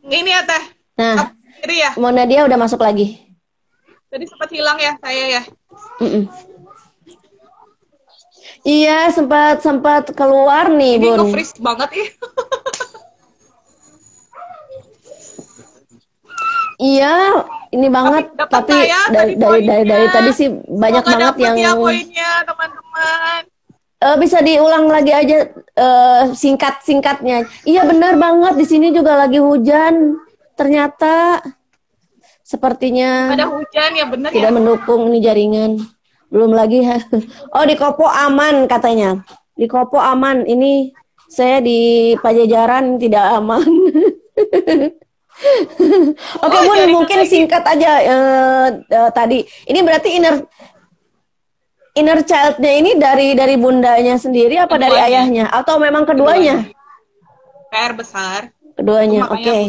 [0.04, 0.64] Ini ya teh.
[0.96, 1.16] Nah,
[1.68, 1.92] ya.
[1.96, 3.20] Bunda dia udah masuk lagi.
[4.12, 5.44] Tadi sempat hilang ya saya ya.
[6.00, 6.24] Mm -mm.
[8.66, 11.30] Iya, sempat sempat keluar nih, Ini Bun.
[11.30, 12.08] Ini banget ya.
[16.76, 17.16] Iya,
[17.72, 18.36] ini banget.
[18.36, 21.56] Tapi, tapi ya, dari, dari, dari dari tadi sih banyak banget yang.
[21.56, 23.42] Ya poinnya, teman-teman.
[24.04, 27.48] Uh, bisa diulang lagi aja uh, singkat singkatnya.
[27.64, 30.20] Iya benar banget di sini juga lagi hujan.
[30.60, 31.40] Ternyata
[32.44, 33.32] sepertinya.
[33.32, 34.56] Ada hujan ya benar Tidak ya?
[34.56, 35.95] mendukung ini jaringan.
[36.30, 36.82] Belum lagi.
[37.56, 39.22] oh di Kopo aman katanya.
[39.54, 40.46] Di Kopo aman.
[40.46, 40.94] Ini
[41.30, 43.66] saya di Pajajaran tidak aman.
[45.36, 49.44] Oke okay, oh, Bun, mungkin singkat aja uh, uh, tadi.
[49.68, 50.48] Ini berarti inner
[51.96, 54.88] inner childnya ini dari dari bundanya sendiri apa keduanya.
[54.88, 56.72] dari ayahnya atau memang keduanya?
[57.68, 58.52] PR besar.
[58.76, 59.40] Keduanya, oke.
[59.40, 59.62] Okay.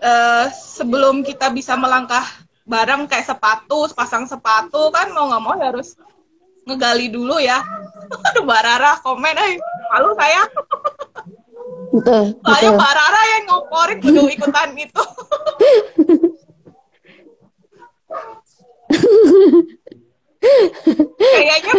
[0.00, 2.24] uh, sebelum kita bisa melangkah
[2.68, 5.96] bareng kayak sepatu, pasang sepatu kan mau nggak mau harus
[6.68, 7.64] ngegali dulu ya.
[8.28, 9.56] Aduh, Barara komen, eh
[9.88, 10.44] malu saya.
[11.96, 15.04] betul, Saya Mbak Rara yang ngoporin kudu ikutan itu.
[21.18, 21.72] Kayaknya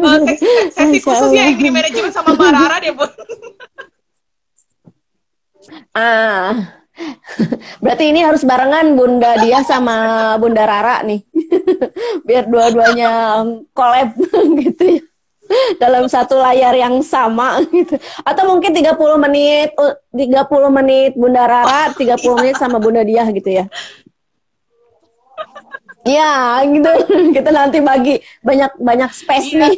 [0.00, 3.06] uh, sesi, sesi khususnya yang ini manajemen sama Mbak Rara deh, Bu.
[5.98, 6.78] ah.
[7.82, 11.22] Berarti ini harus barengan Bunda dia sama Bunda Rara nih.
[12.26, 13.42] Biar dua-duanya
[13.72, 14.14] collab
[14.64, 15.02] gitu ya
[15.80, 17.96] dalam satu layar yang sama gitu.
[18.20, 19.72] Atau mungkin 30 menit
[20.12, 23.64] 30 menit Bunda Rara, 30 menit sama Bunda Dia gitu ya.
[26.08, 26.92] Ya, gitu.
[27.36, 29.60] Kita nanti bagi banyak banyak space iya.
[29.68, 29.76] nih.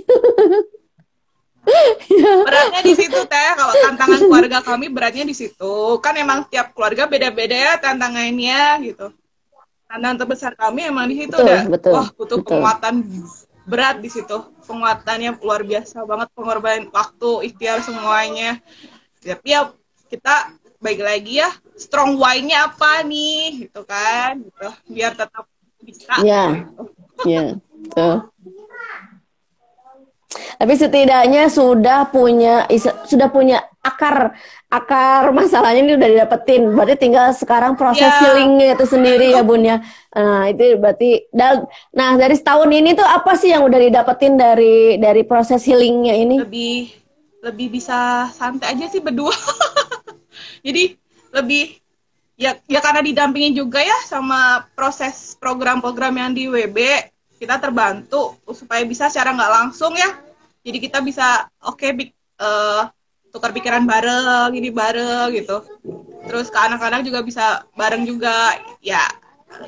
[2.47, 3.51] beratnya di situ teh.
[3.57, 6.01] Kalau tantangan keluarga kami beratnya di situ.
[6.01, 9.13] Kan emang tiap keluarga beda-beda ya tantangannya gitu.
[9.87, 12.49] Tantangan terbesar kami emang di situ udah betul, wah butuh betul.
[12.49, 12.95] penguatan
[13.67, 14.37] berat di situ.
[14.65, 18.63] Penguatannya luar biasa banget pengorbanan waktu ikhtiar semuanya.
[19.21, 19.71] Tapi ya
[20.09, 21.51] kita baik lagi ya.
[21.77, 23.69] Strong why-nya apa nih?
[23.69, 24.69] Gitu kan gitu.
[24.89, 25.45] Biar tetap
[25.83, 26.15] bisa.
[26.25, 26.65] Ya.
[26.65, 26.83] Gitu.
[27.29, 27.61] ya
[27.93, 28.33] tuh
[30.31, 32.63] tapi setidaknya sudah punya
[33.03, 34.31] sudah punya akar
[34.71, 36.71] akar masalahnya ini udah didapetin.
[36.71, 38.21] Berarti tinggal sekarang proses yeah.
[38.23, 39.83] healingnya itu sendiri ya bun ya.
[40.15, 45.03] Nah itu berarti dan nah dari setahun ini tuh apa sih yang udah didapetin dari
[45.03, 46.37] dari proses healingnya ini?
[46.39, 46.95] Lebih
[47.43, 49.35] lebih bisa santai aja sih berdua.
[50.67, 50.95] Jadi
[51.35, 51.75] lebih
[52.39, 56.79] ya ya karena didampingin juga ya sama proses program-program yang di WB
[57.41, 60.13] kita terbantu supaya bisa secara nggak langsung ya.
[60.61, 62.85] Jadi kita bisa oke okay, uh,
[63.33, 65.65] tukar pikiran bareng ini bareng gitu.
[66.29, 68.61] Terus ke anak-anak juga bisa bareng juga.
[68.85, 69.01] Ya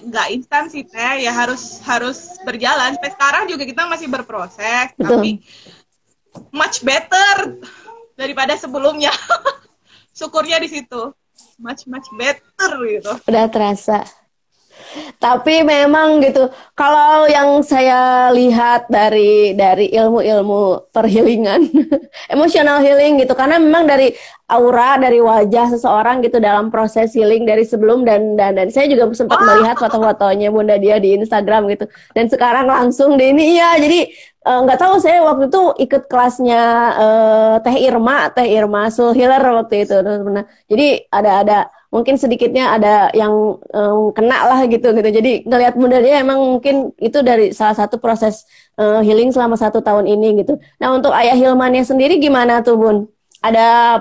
[0.04, 1.24] nggak instan sih teh.
[1.24, 2.92] Ya harus harus berjalan.
[2.92, 5.08] Sampai sekarang juga kita masih berproses Betul.
[5.08, 5.30] tapi
[6.52, 7.56] much better
[8.20, 9.16] daripada sebelumnya.
[10.18, 11.16] Syukurnya di situ.
[11.56, 13.16] Much much better gitu.
[13.24, 14.04] Udah terasa
[15.22, 21.70] tapi memang gitu, kalau yang saya lihat dari dari ilmu-ilmu perhealingan,
[22.34, 24.12] emotional healing gitu, karena memang dari
[24.50, 29.08] aura, dari wajah seseorang gitu dalam proses healing dari sebelum dan dan dan saya juga
[29.16, 29.46] sempat oh.
[29.48, 31.88] melihat foto-fotonya Bunda dia di Instagram gitu.
[32.12, 34.10] Dan sekarang langsung di ini ya, jadi
[34.44, 36.62] eh, nggak uh, tahu saya waktu itu ikut kelasnya
[36.98, 39.96] uh, Teh Irma, Teh Irma Soul Healer waktu itu.
[40.68, 41.58] Jadi ada ada
[41.92, 45.08] mungkin sedikitnya ada yang um, kena lah gitu gitu.
[45.12, 48.48] Jadi ngelihat bunda dia emang mungkin itu dari salah satu proses
[48.80, 50.56] uh, healing selama satu tahun ini gitu.
[50.80, 52.96] Nah untuk ayah Hilmannya sendiri gimana tuh bun?
[53.44, 54.00] Ada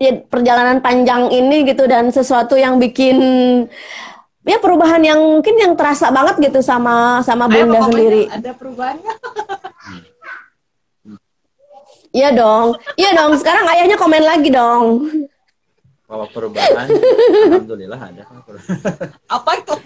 [0.00, 3.20] ya, perjalanan panjang ini gitu dan sesuatu yang bikin
[4.40, 8.32] ya perubahan yang mungkin yang terasa banget gitu sama sama bunda sendiri.
[8.32, 9.12] Ada perubahannya.
[12.10, 13.38] Iya dong, iya dong.
[13.38, 15.04] Sekarang ayahnya komen lagi dong
[16.10, 16.90] bahwa perubahan
[17.46, 18.24] alhamdulillah ada.
[19.38, 19.74] Apa itu?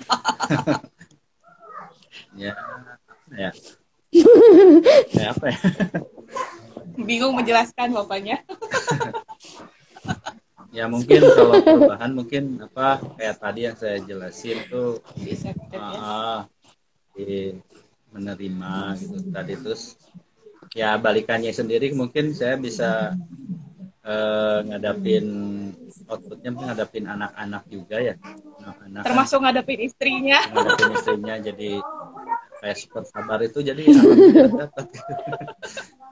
[2.35, 2.51] Ya
[3.31, 3.51] ya?
[5.15, 5.61] Ya apa ya?
[6.99, 8.43] Bingung menjelaskan bapaknya.
[10.75, 14.99] Ya mungkin kalau perubahan mungkin apa kayak tadi yang saya jelasin tuh
[15.79, 16.43] uh,
[17.15, 17.55] di
[18.11, 19.31] menerima gitu.
[19.31, 19.95] Tadi terus
[20.75, 23.15] ya balikannya sendiri mungkin saya bisa
[24.05, 25.27] uh, ngadapin
[26.07, 28.15] outputnya ngadapin anak-anak juga ya.
[28.61, 30.39] Anak-anak termasuk ngadapin istrinya.
[30.53, 31.71] Ngadapin istrinya jadi
[32.61, 33.83] kayak super sabar itu jadi
[34.57, 34.87] dapat.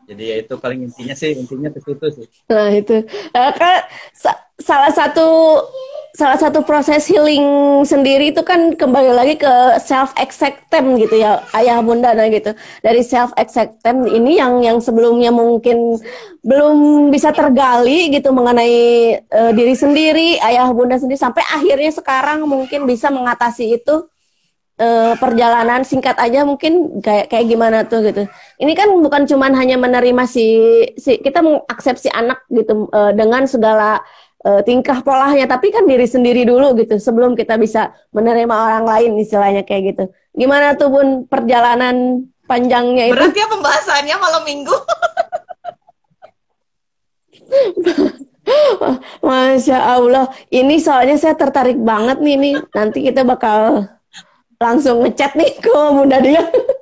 [0.03, 2.26] Jadi ya itu paling intinya sih intinya ke situ sih.
[2.51, 3.07] Nah itu.
[3.30, 5.62] Uh, kan sa salah satu
[6.12, 7.44] salah satu proses healing
[7.88, 12.52] sendiri itu kan kembali lagi ke self acceptance gitu ya ayah bunda nah gitu.
[12.84, 15.96] Dari self acceptance ini yang yang sebelumnya mungkin
[16.44, 18.76] belum bisa tergali gitu mengenai
[19.24, 24.04] uh, diri sendiri ayah bunda sendiri sampai akhirnya sekarang mungkin bisa mengatasi itu
[24.76, 28.28] uh, perjalanan singkat aja mungkin kayak kayak gimana tuh gitu.
[28.60, 30.60] Ini kan bukan cuman hanya menerima si
[31.00, 34.04] si kita mengaksepsi anak gitu uh, dengan segala
[34.47, 39.18] uh, tingkah polanya tapi kan diri sendiri dulu gitu sebelum kita bisa menerima orang lain
[39.18, 40.05] istilahnya kayak gitu.
[40.34, 43.16] Gimana tuh bun perjalanan panjangnya itu?
[43.16, 44.76] Berarti ya pembahasannya malam minggu?
[49.22, 52.57] Masya Allah, ini soalnya saya tertarik banget nih nih.
[52.74, 53.86] Nanti kita bakal
[54.59, 56.43] langsung ngechat nih ke Bunda dia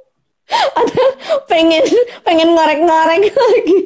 [0.50, 1.02] ada
[1.46, 1.84] pengen
[2.26, 3.78] pengen ngorek-ngorek lagi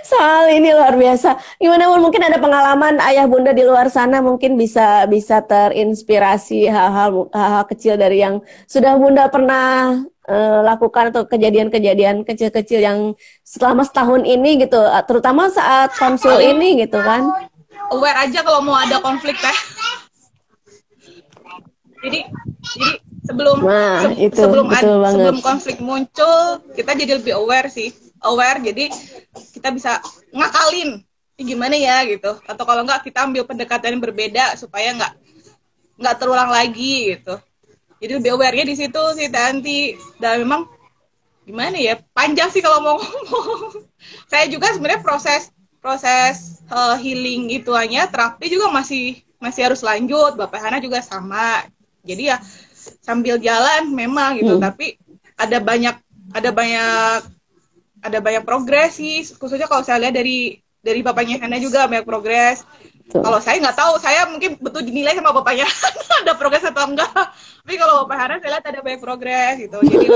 [0.00, 1.36] soal ini luar biasa.
[1.60, 7.28] Gimana pun mungkin ada pengalaman ayah bunda di luar sana mungkin bisa bisa terinspirasi hal-hal
[7.28, 10.00] hal-hal kecil dari yang sudah bunda pernah
[10.32, 12.98] uh, lakukan atau kejadian-kejadian kecil-kecil yang
[13.44, 17.28] selama setahun ini gitu, terutama saat konsul ini gitu kan.
[17.92, 19.58] Aware aja kalau mau ada konflik teh.
[22.00, 22.20] Jadi
[22.64, 22.90] jadi
[23.26, 27.90] sebelum nah, se itu, sebelum betul ad, sebelum konflik muncul kita jadi lebih aware sih.
[28.22, 28.88] Aware jadi
[29.52, 30.00] kita bisa
[30.32, 31.02] ngakalin
[31.36, 32.06] gimana ya?
[32.08, 32.38] gitu.
[32.48, 35.12] Atau kalau enggak kita ambil pendekatan yang berbeda supaya nggak
[36.00, 37.36] nggak terulang lagi gitu.
[37.96, 40.68] Jadi lebih aware-nya di situ sih Tanti dan memang
[41.46, 43.84] gimana ya panjang sih kalau mau ngomong.
[44.28, 45.50] Saya juga sebenarnya proses
[45.80, 50.36] proses uh, healing itu hanya terapi juga masih masih harus lanjut.
[50.36, 51.64] Bapak Hana juga sama.
[52.04, 52.36] Jadi ya
[53.02, 54.56] sambil jalan memang gitu.
[54.56, 54.62] Hmm.
[54.62, 54.96] tapi
[55.36, 55.96] ada banyak
[56.32, 57.20] ada banyak
[58.02, 59.22] ada banyak progres sih.
[59.36, 62.62] Khususnya kalau saya lihat dari dari bapaknya Hana juga banyak progres.
[63.06, 65.66] Kalau saya nggak tahu saya mungkin betul dinilai sama bapaknya
[66.22, 67.10] ada progres atau enggak.
[67.62, 69.78] Tapi kalau bapak Hana saya lihat ada banyak progres gitu.
[69.82, 70.06] Jadi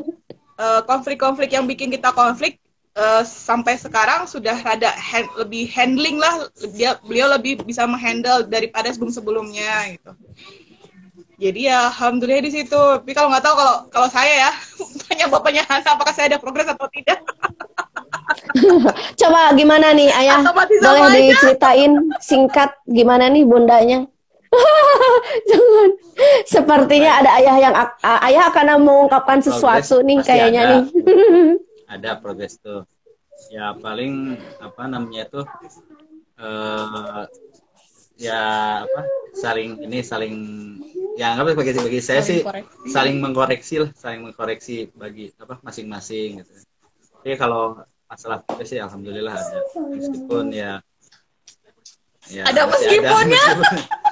[0.64, 2.60] eh, konflik-konflik uh, yang bikin kita konflik
[2.96, 6.48] uh, sampai sekarang sudah rada hand, lebih handling lah.
[6.76, 10.12] Dia beliau lebih bisa menghandle daripada sebelum sebelumnya gitu
[11.36, 12.80] jadi ya alhamdulillah di situ.
[13.00, 14.52] Tapi kalau nggak tahu kalau kalau saya ya
[15.06, 17.20] tanya bapaknya Hana apakah saya ada progres atau tidak?
[19.20, 20.40] Coba gimana nih ayah?
[20.80, 21.20] Boleh aja.
[21.20, 24.08] diceritain singkat gimana nih bundanya?
[25.50, 25.90] Jangan.
[26.48, 30.70] Sepertinya ada ayah yang ayah akan mengungkapkan sesuatu nih kayaknya ada.
[30.72, 30.84] nih.
[31.86, 32.88] Ada progres tuh.
[33.52, 35.44] Ya paling apa namanya tuh
[36.40, 37.28] uh,
[38.16, 38.40] ya
[38.84, 39.00] apa
[39.36, 40.34] saling ini saling
[41.20, 42.88] ya apa bagi bagi saya saling sih koreksi.
[42.88, 46.52] saling mengkoreksi lah saling mengkoreksi bagi apa masing-masing gitu.
[47.20, 49.60] Tapi kalau masalah itu sih alhamdulillah ada.
[49.92, 50.80] Meskipun ya
[52.32, 53.70] ya ada meskipunnya ada,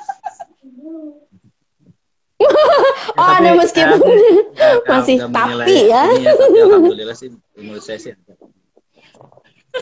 [3.19, 6.03] oh ada meskipun ya, masih tapi ya.
[6.19, 7.29] ya tapi alhamdulillah sih
[7.59, 8.34] menurut saya sih ada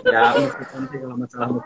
[0.01, 1.61] ya sih kalau masalah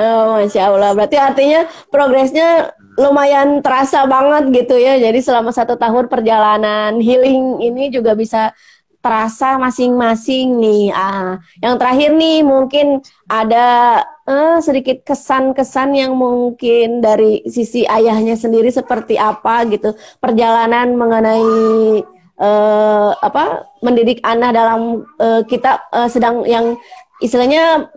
[0.00, 0.90] oh masya allah.
[0.96, 4.96] Berarti artinya progresnya lumayan terasa banget gitu ya.
[4.96, 8.56] Jadi selama satu tahun perjalanan healing ini juga bisa
[9.02, 10.84] terasa masing-masing nih.
[10.94, 18.72] Ah yang terakhir nih mungkin ada eh, sedikit kesan-kesan yang mungkin dari sisi ayahnya sendiri
[18.72, 19.92] seperti apa gitu.
[20.22, 22.00] Perjalanan mengenai
[22.42, 26.78] uh, apa mendidik anak dalam uh, kita uh, sedang yang
[27.22, 27.94] istilahnya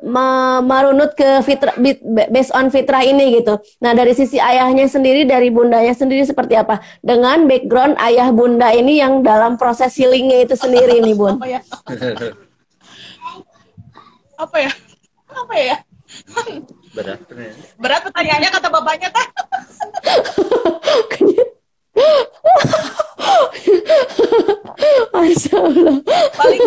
[0.61, 1.73] merunut ke fitrah
[2.30, 3.57] based on fitrah ini gitu.
[3.82, 6.80] Nah dari sisi ayahnya sendiri, dari bundanya sendiri seperti apa?
[7.01, 11.41] Dengan background ayah bunda ini yang dalam proses healingnya itu sendiri nih bun.
[11.41, 11.59] Apa ya?
[14.38, 14.71] Apa ya?
[15.34, 15.76] Apa ya?
[16.95, 17.19] Berat.
[17.82, 19.26] Berat pertanyaannya kata bapaknya kan?
[25.15, 25.97] Masya Allah.
[26.36, 26.61] Paling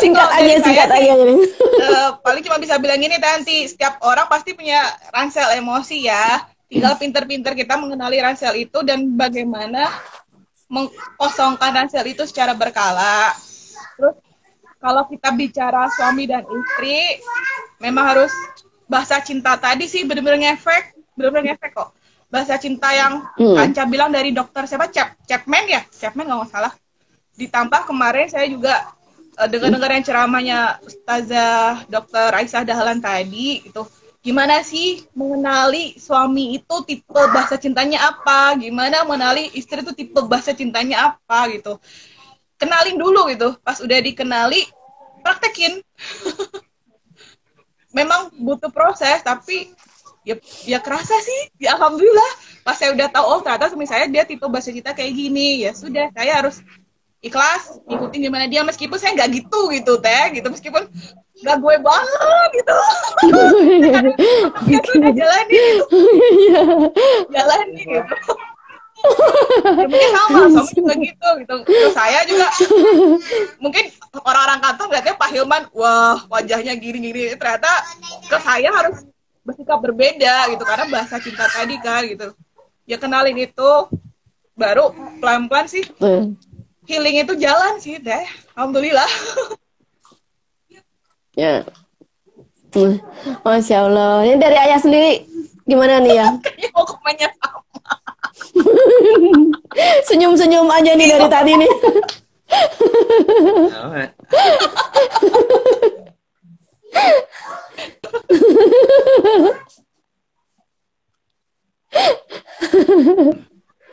[0.00, 1.12] singkat aja singkat aja.
[1.14, 4.82] uh, paling cuma bisa bilang ini nanti setiap orang pasti punya
[5.12, 6.44] ransel emosi ya.
[6.68, 9.88] Tinggal pinter-pinter kita mengenali ransel itu dan bagaimana
[10.68, 13.32] mengkosongkan ransel itu secara berkala.
[13.96, 14.16] Terus
[14.76, 17.24] kalau kita bicara suami dan istri
[17.80, 18.32] memang harus
[18.84, 21.96] bahasa cinta tadi sih bener-bener ngefek bener-bener ngefek kok.
[22.28, 23.56] Bahasa cinta yang hmm.
[23.56, 24.92] Kanca bilang dari dokter siapa?
[24.92, 25.80] Chap Chapman ya?
[25.88, 26.72] Chapman nggak salah
[27.38, 28.74] ditambah kemarin saya juga
[29.46, 32.34] dengar-dengar yang ceramahnya Ustazah Dr.
[32.34, 33.86] Aisyah Dahlan tadi itu
[34.18, 38.58] gimana sih mengenali suami itu tipe bahasa cintanya apa?
[38.58, 41.46] Gimana mengenali istri itu tipe bahasa cintanya apa?
[41.54, 41.78] Gitu.
[42.58, 43.54] Kenalin dulu gitu.
[43.62, 44.66] Pas udah dikenali
[45.22, 45.78] praktekin.
[47.96, 49.70] Memang butuh proses tapi
[50.26, 50.34] ya
[50.66, 51.54] ya kerasa sih.
[51.62, 52.30] Ya alhamdulillah.
[52.66, 55.62] Pas saya udah tahu oh ternyata suami saya dia tipe bahasa cinta kayak gini.
[55.62, 56.58] Ya sudah saya harus
[57.18, 60.48] ikhlas ikutin gimana dia meskipun saya nggak gitu gitu teh gitu.
[60.50, 60.86] Meskipun
[61.38, 62.76] nggak gue banget gitu.
[64.70, 65.84] Ya sudah jalani gitu.
[67.30, 68.14] Jalani gitu.
[68.98, 71.54] Ya, mungkin sama suami juga gitu gitu.
[71.70, 72.50] Terus saya juga
[73.62, 73.94] mungkin
[74.26, 77.34] orang-orang kantor ngeliatnya Pak Hilman wah wajahnya gini-gini.
[77.38, 77.70] Ternyata
[78.26, 79.06] ke saya harus
[79.46, 80.66] bersikap berbeda gitu.
[80.66, 82.34] Karena bahasa cinta tadi kan gitu.
[82.90, 83.70] Ya kenalin itu
[84.58, 84.90] baru
[85.22, 85.86] pelan-pelan sih
[86.88, 88.24] healing itu jalan sih deh
[88.56, 89.10] alhamdulillah
[91.36, 91.62] ya
[93.44, 94.28] Masya Allah.
[94.28, 95.24] Ini dari ayah sendiri
[95.64, 96.28] gimana nih ya?
[100.08, 101.72] Senyum-senyum aja nih dari tadi nih.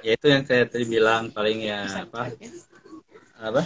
[0.05, 2.29] ya itu yang saya tadi bilang paling ya apa
[3.45, 3.63] apa?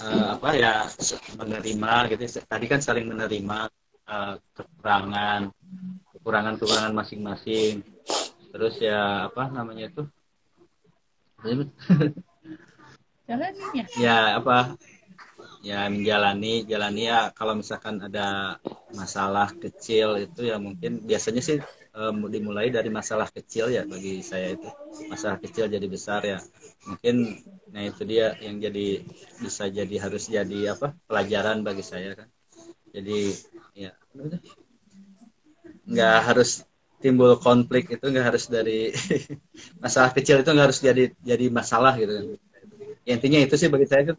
[0.00, 0.88] Uh, apa ya
[1.36, 2.40] menerima gitu.
[2.44, 3.68] Tadi kan saling menerima
[4.08, 5.52] uh, kekurangan
[6.16, 7.84] kekurangan kekurangan masing-masing.
[8.50, 10.02] Terus ya apa namanya itu?
[13.96, 14.76] Ya apa?
[15.60, 17.02] Ya menjalani jalani.
[17.08, 18.56] Ya kalau misalkan ada
[18.96, 21.60] masalah kecil itu ya mungkin biasanya sih
[21.94, 24.68] um, dimulai dari masalah kecil ya bagi saya itu.
[25.10, 26.38] Masalah kecil jadi besar ya.
[26.86, 29.06] Mungkin nah itu dia yang jadi
[29.38, 32.28] bisa jadi harus jadi apa pelajaran bagi saya kan.
[32.90, 33.34] Jadi
[33.74, 33.94] ya
[35.90, 36.62] nggak harus
[37.00, 38.92] timbul konflik itu nggak harus dari
[39.82, 42.26] masalah kecil itu nggak harus jadi jadi masalah gitu kan.
[43.08, 44.14] Ya, intinya itu sih bagi saya itu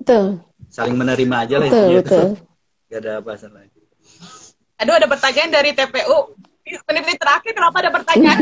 [0.72, 2.01] saling menerima aja lah betul, betul.
[2.01, 2.24] itu.
[2.89, 3.72] gak ada bahasan lain
[4.82, 6.34] aduh ada pertanyaan dari TPU
[6.66, 8.41] menit-menit terakhir kenapa ada pertanyaan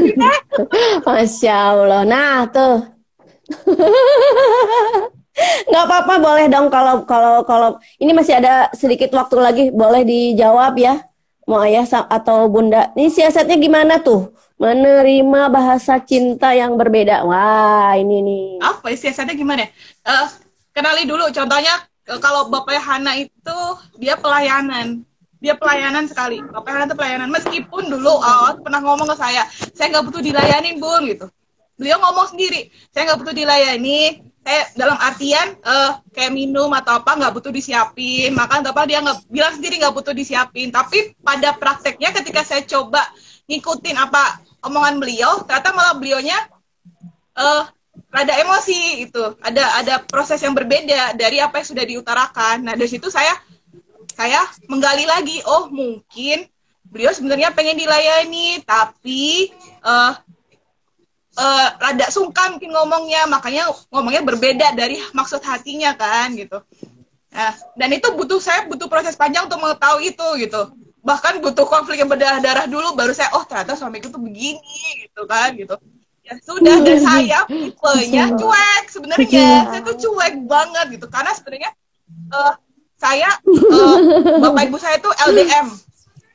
[1.08, 2.02] Masya Allah.
[2.06, 2.76] Nah tuh.
[5.72, 7.70] Nggak apa-apa boleh dong kalau kalau kalau.
[7.98, 11.02] Ini masih ada sedikit waktu lagi boleh dijawab ya
[11.50, 12.94] mau ayah atau bunda.
[12.94, 14.30] Ini siasatnya gimana tuh?
[14.60, 17.26] Menerima bahasa cinta yang berbeda.
[17.26, 18.48] Wah ini nih.
[18.62, 19.66] Apa siasatnya gimana
[20.06, 20.28] uh,
[20.76, 21.32] kenali dulu.
[21.34, 21.88] Contohnya
[22.22, 23.60] kalau Bapak Hana itu
[23.98, 25.08] dia pelayanan
[25.40, 26.44] dia pelayanan sekali.
[26.44, 27.32] Hana itu pelayanan.
[27.32, 31.28] Meskipun dulu awal pernah ngomong ke saya saya nggak butuh dilayani bun gitu.
[31.80, 34.28] Beliau ngomong sendiri saya nggak butuh dilayani.
[34.40, 38.36] Saya dalam artian uh, kayak minum atau apa nggak butuh disiapin.
[38.36, 40.72] Makan atau apa dia nggak bilang sendiri nggak butuh disiapin.
[40.72, 43.04] Tapi pada prakteknya ketika saya coba
[43.48, 46.38] ngikutin apa omongan beliau ternyata malah beliaunya
[47.40, 47.64] uh,
[48.10, 52.66] ada emosi itu ada ada proses yang berbeda dari apa yang sudah diutarakan.
[52.66, 53.32] Nah dari situ saya
[54.16, 55.42] saya menggali lagi.
[55.46, 56.48] Oh mungkin
[56.90, 59.54] beliau sebenarnya pengen dilayani tapi
[59.86, 60.18] uh,
[61.38, 63.30] uh, rada sungkan mungkin ngomongnya.
[63.30, 66.60] Makanya ngomongnya berbeda dari maksud hatinya kan gitu.
[67.30, 70.74] Nah dan itu butuh saya butuh proses panjang untuk mengetahui itu gitu.
[71.00, 75.24] Bahkan butuh konflik yang berdarah darah dulu baru saya oh ternyata suamiku tuh begini gitu
[75.30, 75.80] kan gitu.
[76.28, 79.50] Ya sudah dan saya tipenya cuek sebenarnya.
[79.72, 81.08] Saya tuh cuek banget gitu.
[81.08, 81.72] Karena sebenarnya
[82.36, 82.54] uh,
[83.00, 83.98] saya uh,
[84.44, 85.68] bapak ibu saya tuh LDM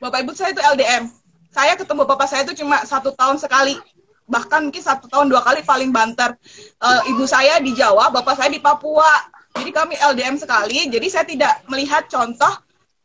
[0.01, 1.07] bapak ibu saya itu LDM
[1.55, 3.79] saya ketemu bapak saya itu cuma satu tahun sekali.
[4.27, 6.35] Bahkan mungkin satu tahun dua kali paling banter.
[6.83, 9.31] Uh, ibu saya di Jawa bapak saya di Papua.
[9.55, 10.91] Jadi kami LDM sekali.
[10.91, 12.51] Jadi saya tidak melihat contoh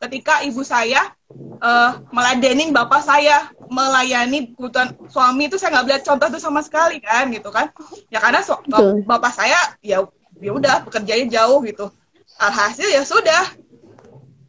[0.02, 1.14] ketika ibu saya
[1.62, 6.98] uh, meladenin bapak saya melayani kebutuhan suami itu saya nggak lihat contoh itu sama sekali
[6.98, 7.70] kan gitu kan.
[8.10, 8.58] Ya karena so,
[9.06, 10.02] bapak saya ya
[10.42, 11.86] ya udah pekerjaannya jauh gitu
[12.40, 13.44] alhasil ya sudah.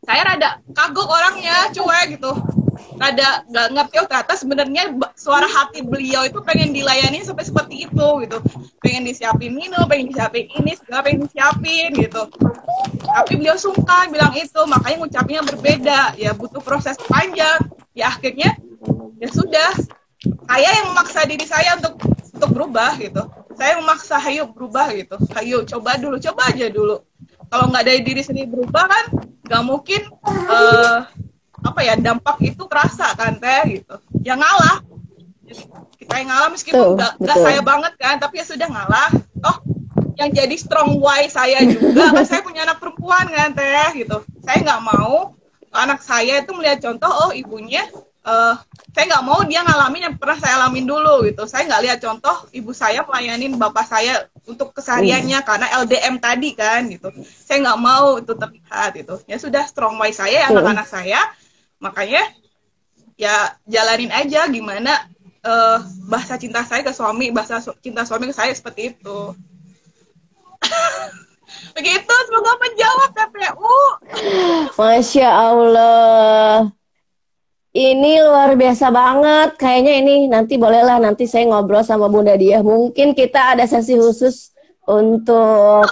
[0.01, 2.31] Saya rada kagok orangnya cuek gitu.
[2.97, 8.07] Rada nggak ngerti oh ternyata sebenarnya suara hati beliau itu pengen dilayani sampai seperti itu
[8.26, 8.41] gitu.
[8.81, 12.23] Pengen disiapin minum pengen disiapin ini segala pengen disiapin gitu.
[13.05, 14.61] Tapi beliau sungkan bilang itu.
[14.65, 15.99] Makanya ngucapnya berbeda.
[16.18, 17.61] Ya butuh proses panjang.
[17.93, 18.57] Ya akhirnya
[19.22, 19.72] ya sudah.
[20.22, 22.01] Saya yang memaksa diri saya untuk
[22.34, 23.22] untuk berubah gitu.
[23.53, 25.18] Saya memaksa Hayu berubah gitu.
[25.38, 27.05] Hayu coba dulu coba aja dulu
[27.52, 29.06] kalau nggak dari diri sendiri berubah kan
[29.44, 31.03] nggak mungkin uh,
[31.61, 33.95] apa ya dampak itu kerasa kan teh gitu.
[34.23, 34.80] Ya ngalah.
[35.99, 39.11] Kita yang ngalah meskipun nggak saya banget kan tapi ya sudah ngalah.
[39.44, 39.57] Oh
[40.15, 44.23] yang jadi strong why saya juga kan saya punya anak perempuan kan teh gitu.
[44.48, 45.36] Saya nggak mau
[45.76, 47.84] anak saya itu melihat contoh oh ibunya
[48.26, 48.56] uh,
[48.91, 51.43] saya nggak mau dia ngalamin yang pernah saya alamin dulu gitu.
[51.49, 55.48] Saya nggak lihat contoh ibu saya melayanin bapak saya untuk kesehariannya hmm.
[55.48, 57.10] karena LDM tadi kan gitu.
[57.23, 59.15] Saya nggak mau itu terlihat gitu.
[59.26, 61.19] Ya sudah strong why saya anak-anak saya.
[61.81, 62.22] Makanya
[63.18, 65.10] ya jalanin aja gimana
[65.45, 69.34] uh, bahasa cinta saya ke suami bahasa cinta suami ke saya seperti itu.
[71.76, 73.80] Begitu semoga menjawab KPU
[74.80, 76.72] Masya Allah
[77.72, 79.49] ini luar biasa banget.
[79.56, 82.60] Kayaknya ini nanti bolehlah nanti saya ngobrol sama Bunda Dia.
[82.60, 84.52] Mungkin kita ada sesi khusus
[84.84, 85.88] untuk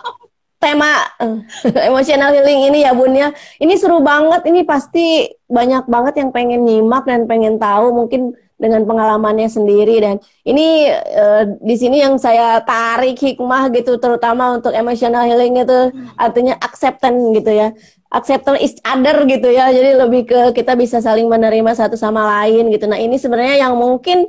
[0.60, 1.40] tema uh,
[1.88, 3.32] emotional healing ini ya Bun ya.
[3.64, 4.44] Ini seru banget.
[4.44, 10.20] Ini pasti banyak banget yang pengen nyimak dan pengen tahu mungkin dengan pengalamannya sendiri dan
[10.44, 16.60] ini uh, di sini yang saya tarik hikmah gitu terutama untuk emotional healing itu artinya
[16.60, 17.72] acceptance gitu ya
[18.10, 19.70] acceptance each other gitu ya.
[19.70, 22.86] Jadi lebih ke kita bisa saling menerima satu sama lain gitu.
[22.90, 24.26] Nah, ini sebenarnya yang mungkin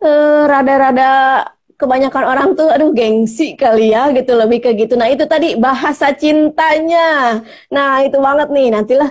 [0.00, 1.10] rada rada-rada
[1.80, 5.00] kebanyakan orang tuh aduh gengsi kali ya gitu lebih ke gitu.
[5.00, 7.40] Nah, itu tadi bahasa cintanya.
[7.72, 8.66] Nah, itu banget nih.
[8.74, 9.10] Nantilah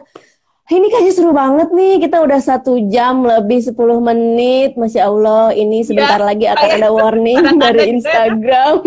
[0.70, 1.98] ini kayaknya seru banget nih.
[1.98, 3.74] Kita udah satu jam lebih 10
[4.06, 4.78] menit.
[4.78, 8.86] Masya Allah, ini sebentar ya, lagi akan ada warning dari Instagram.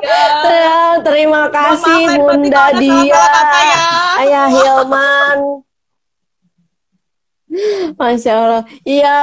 [0.00, 0.98] ya.
[1.04, 3.24] Terima kasih Bunda Dia,
[4.24, 5.69] Ayah Hilman.
[7.98, 8.62] Masya Allah.
[8.86, 9.18] Iya.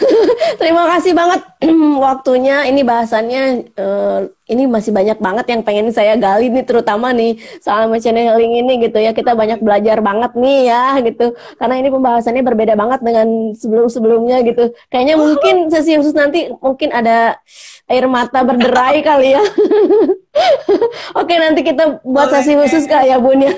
[0.60, 1.40] Terima kasih banget
[2.06, 2.68] waktunya.
[2.68, 3.42] Ini bahasannya
[3.80, 8.84] uh, ini masih banyak banget yang pengen saya gali nih terutama nih soal healing ini
[8.84, 9.16] gitu ya.
[9.16, 11.32] Kita banyak belajar banget nih ya gitu.
[11.56, 14.76] Karena ini pembahasannya berbeda banget dengan sebelum-sebelumnya gitu.
[14.92, 17.40] Kayaknya mungkin sesi khusus nanti mungkin ada
[17.86, 19.42] air mata berderai kali ya.
[21.20, 23.54] Oke, nanti kita buat sesi khusus kak ya Bun ya.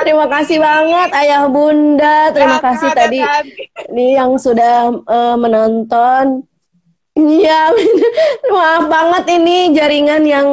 [0.00, 2.32] Terima kasih banget Ayah Bunda.
[2.32, 3.20] Terima kasih tadi
[3.92, 6.46] ini yang sudah uh, menonton.
[7.18, 7.74] Iya,
[8.54, 10.48] maaf banget ini jaringan yang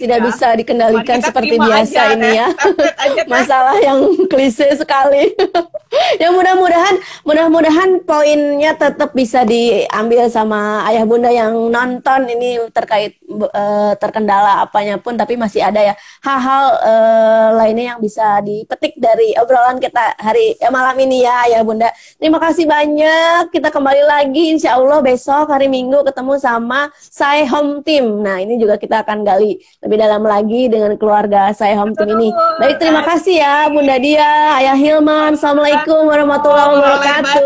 [0.00, 0.24] tidak ya.
[0.24, 2.48] bisa dikendalikan seperti biasa aja, ini ya.
[3.32, 4.00] Masalah yang
[4.32, 5.36] klise sekali.
[6.22, 6.96] ya mudah-mudahan
[7.26, 15.02] mudah-mudahan poinnya tetap bisa diambil sama ayah bunda yang nonton ini terkait uh, terkendala apanya
[15.02, 20.54] pun tapi masih ada ya hal-hal uh, lainnya yang bisa dipetik dari obrolan kita hari
[20.56, 21.90] ya, malam ini ya ayah bunda.
[22.16, 23.50] Terima kasih banyak.
[23.50, 28.22] Kita kembali lagi insya Allah besok hari Minggu ketemu sama saya Home Team.
[28.22, 29.58] Nah, ini juga kita akan gali
[29.90, 32.30] lebih dalam lagi dengan keluarga saya Home Team ini.
[32.62, 35.34] Baik, terima kasih ya Bunda Dia, Ayah Hilman.
[35.34, 37.42] Assalamualaikum warahmatullahi wabarakatuh.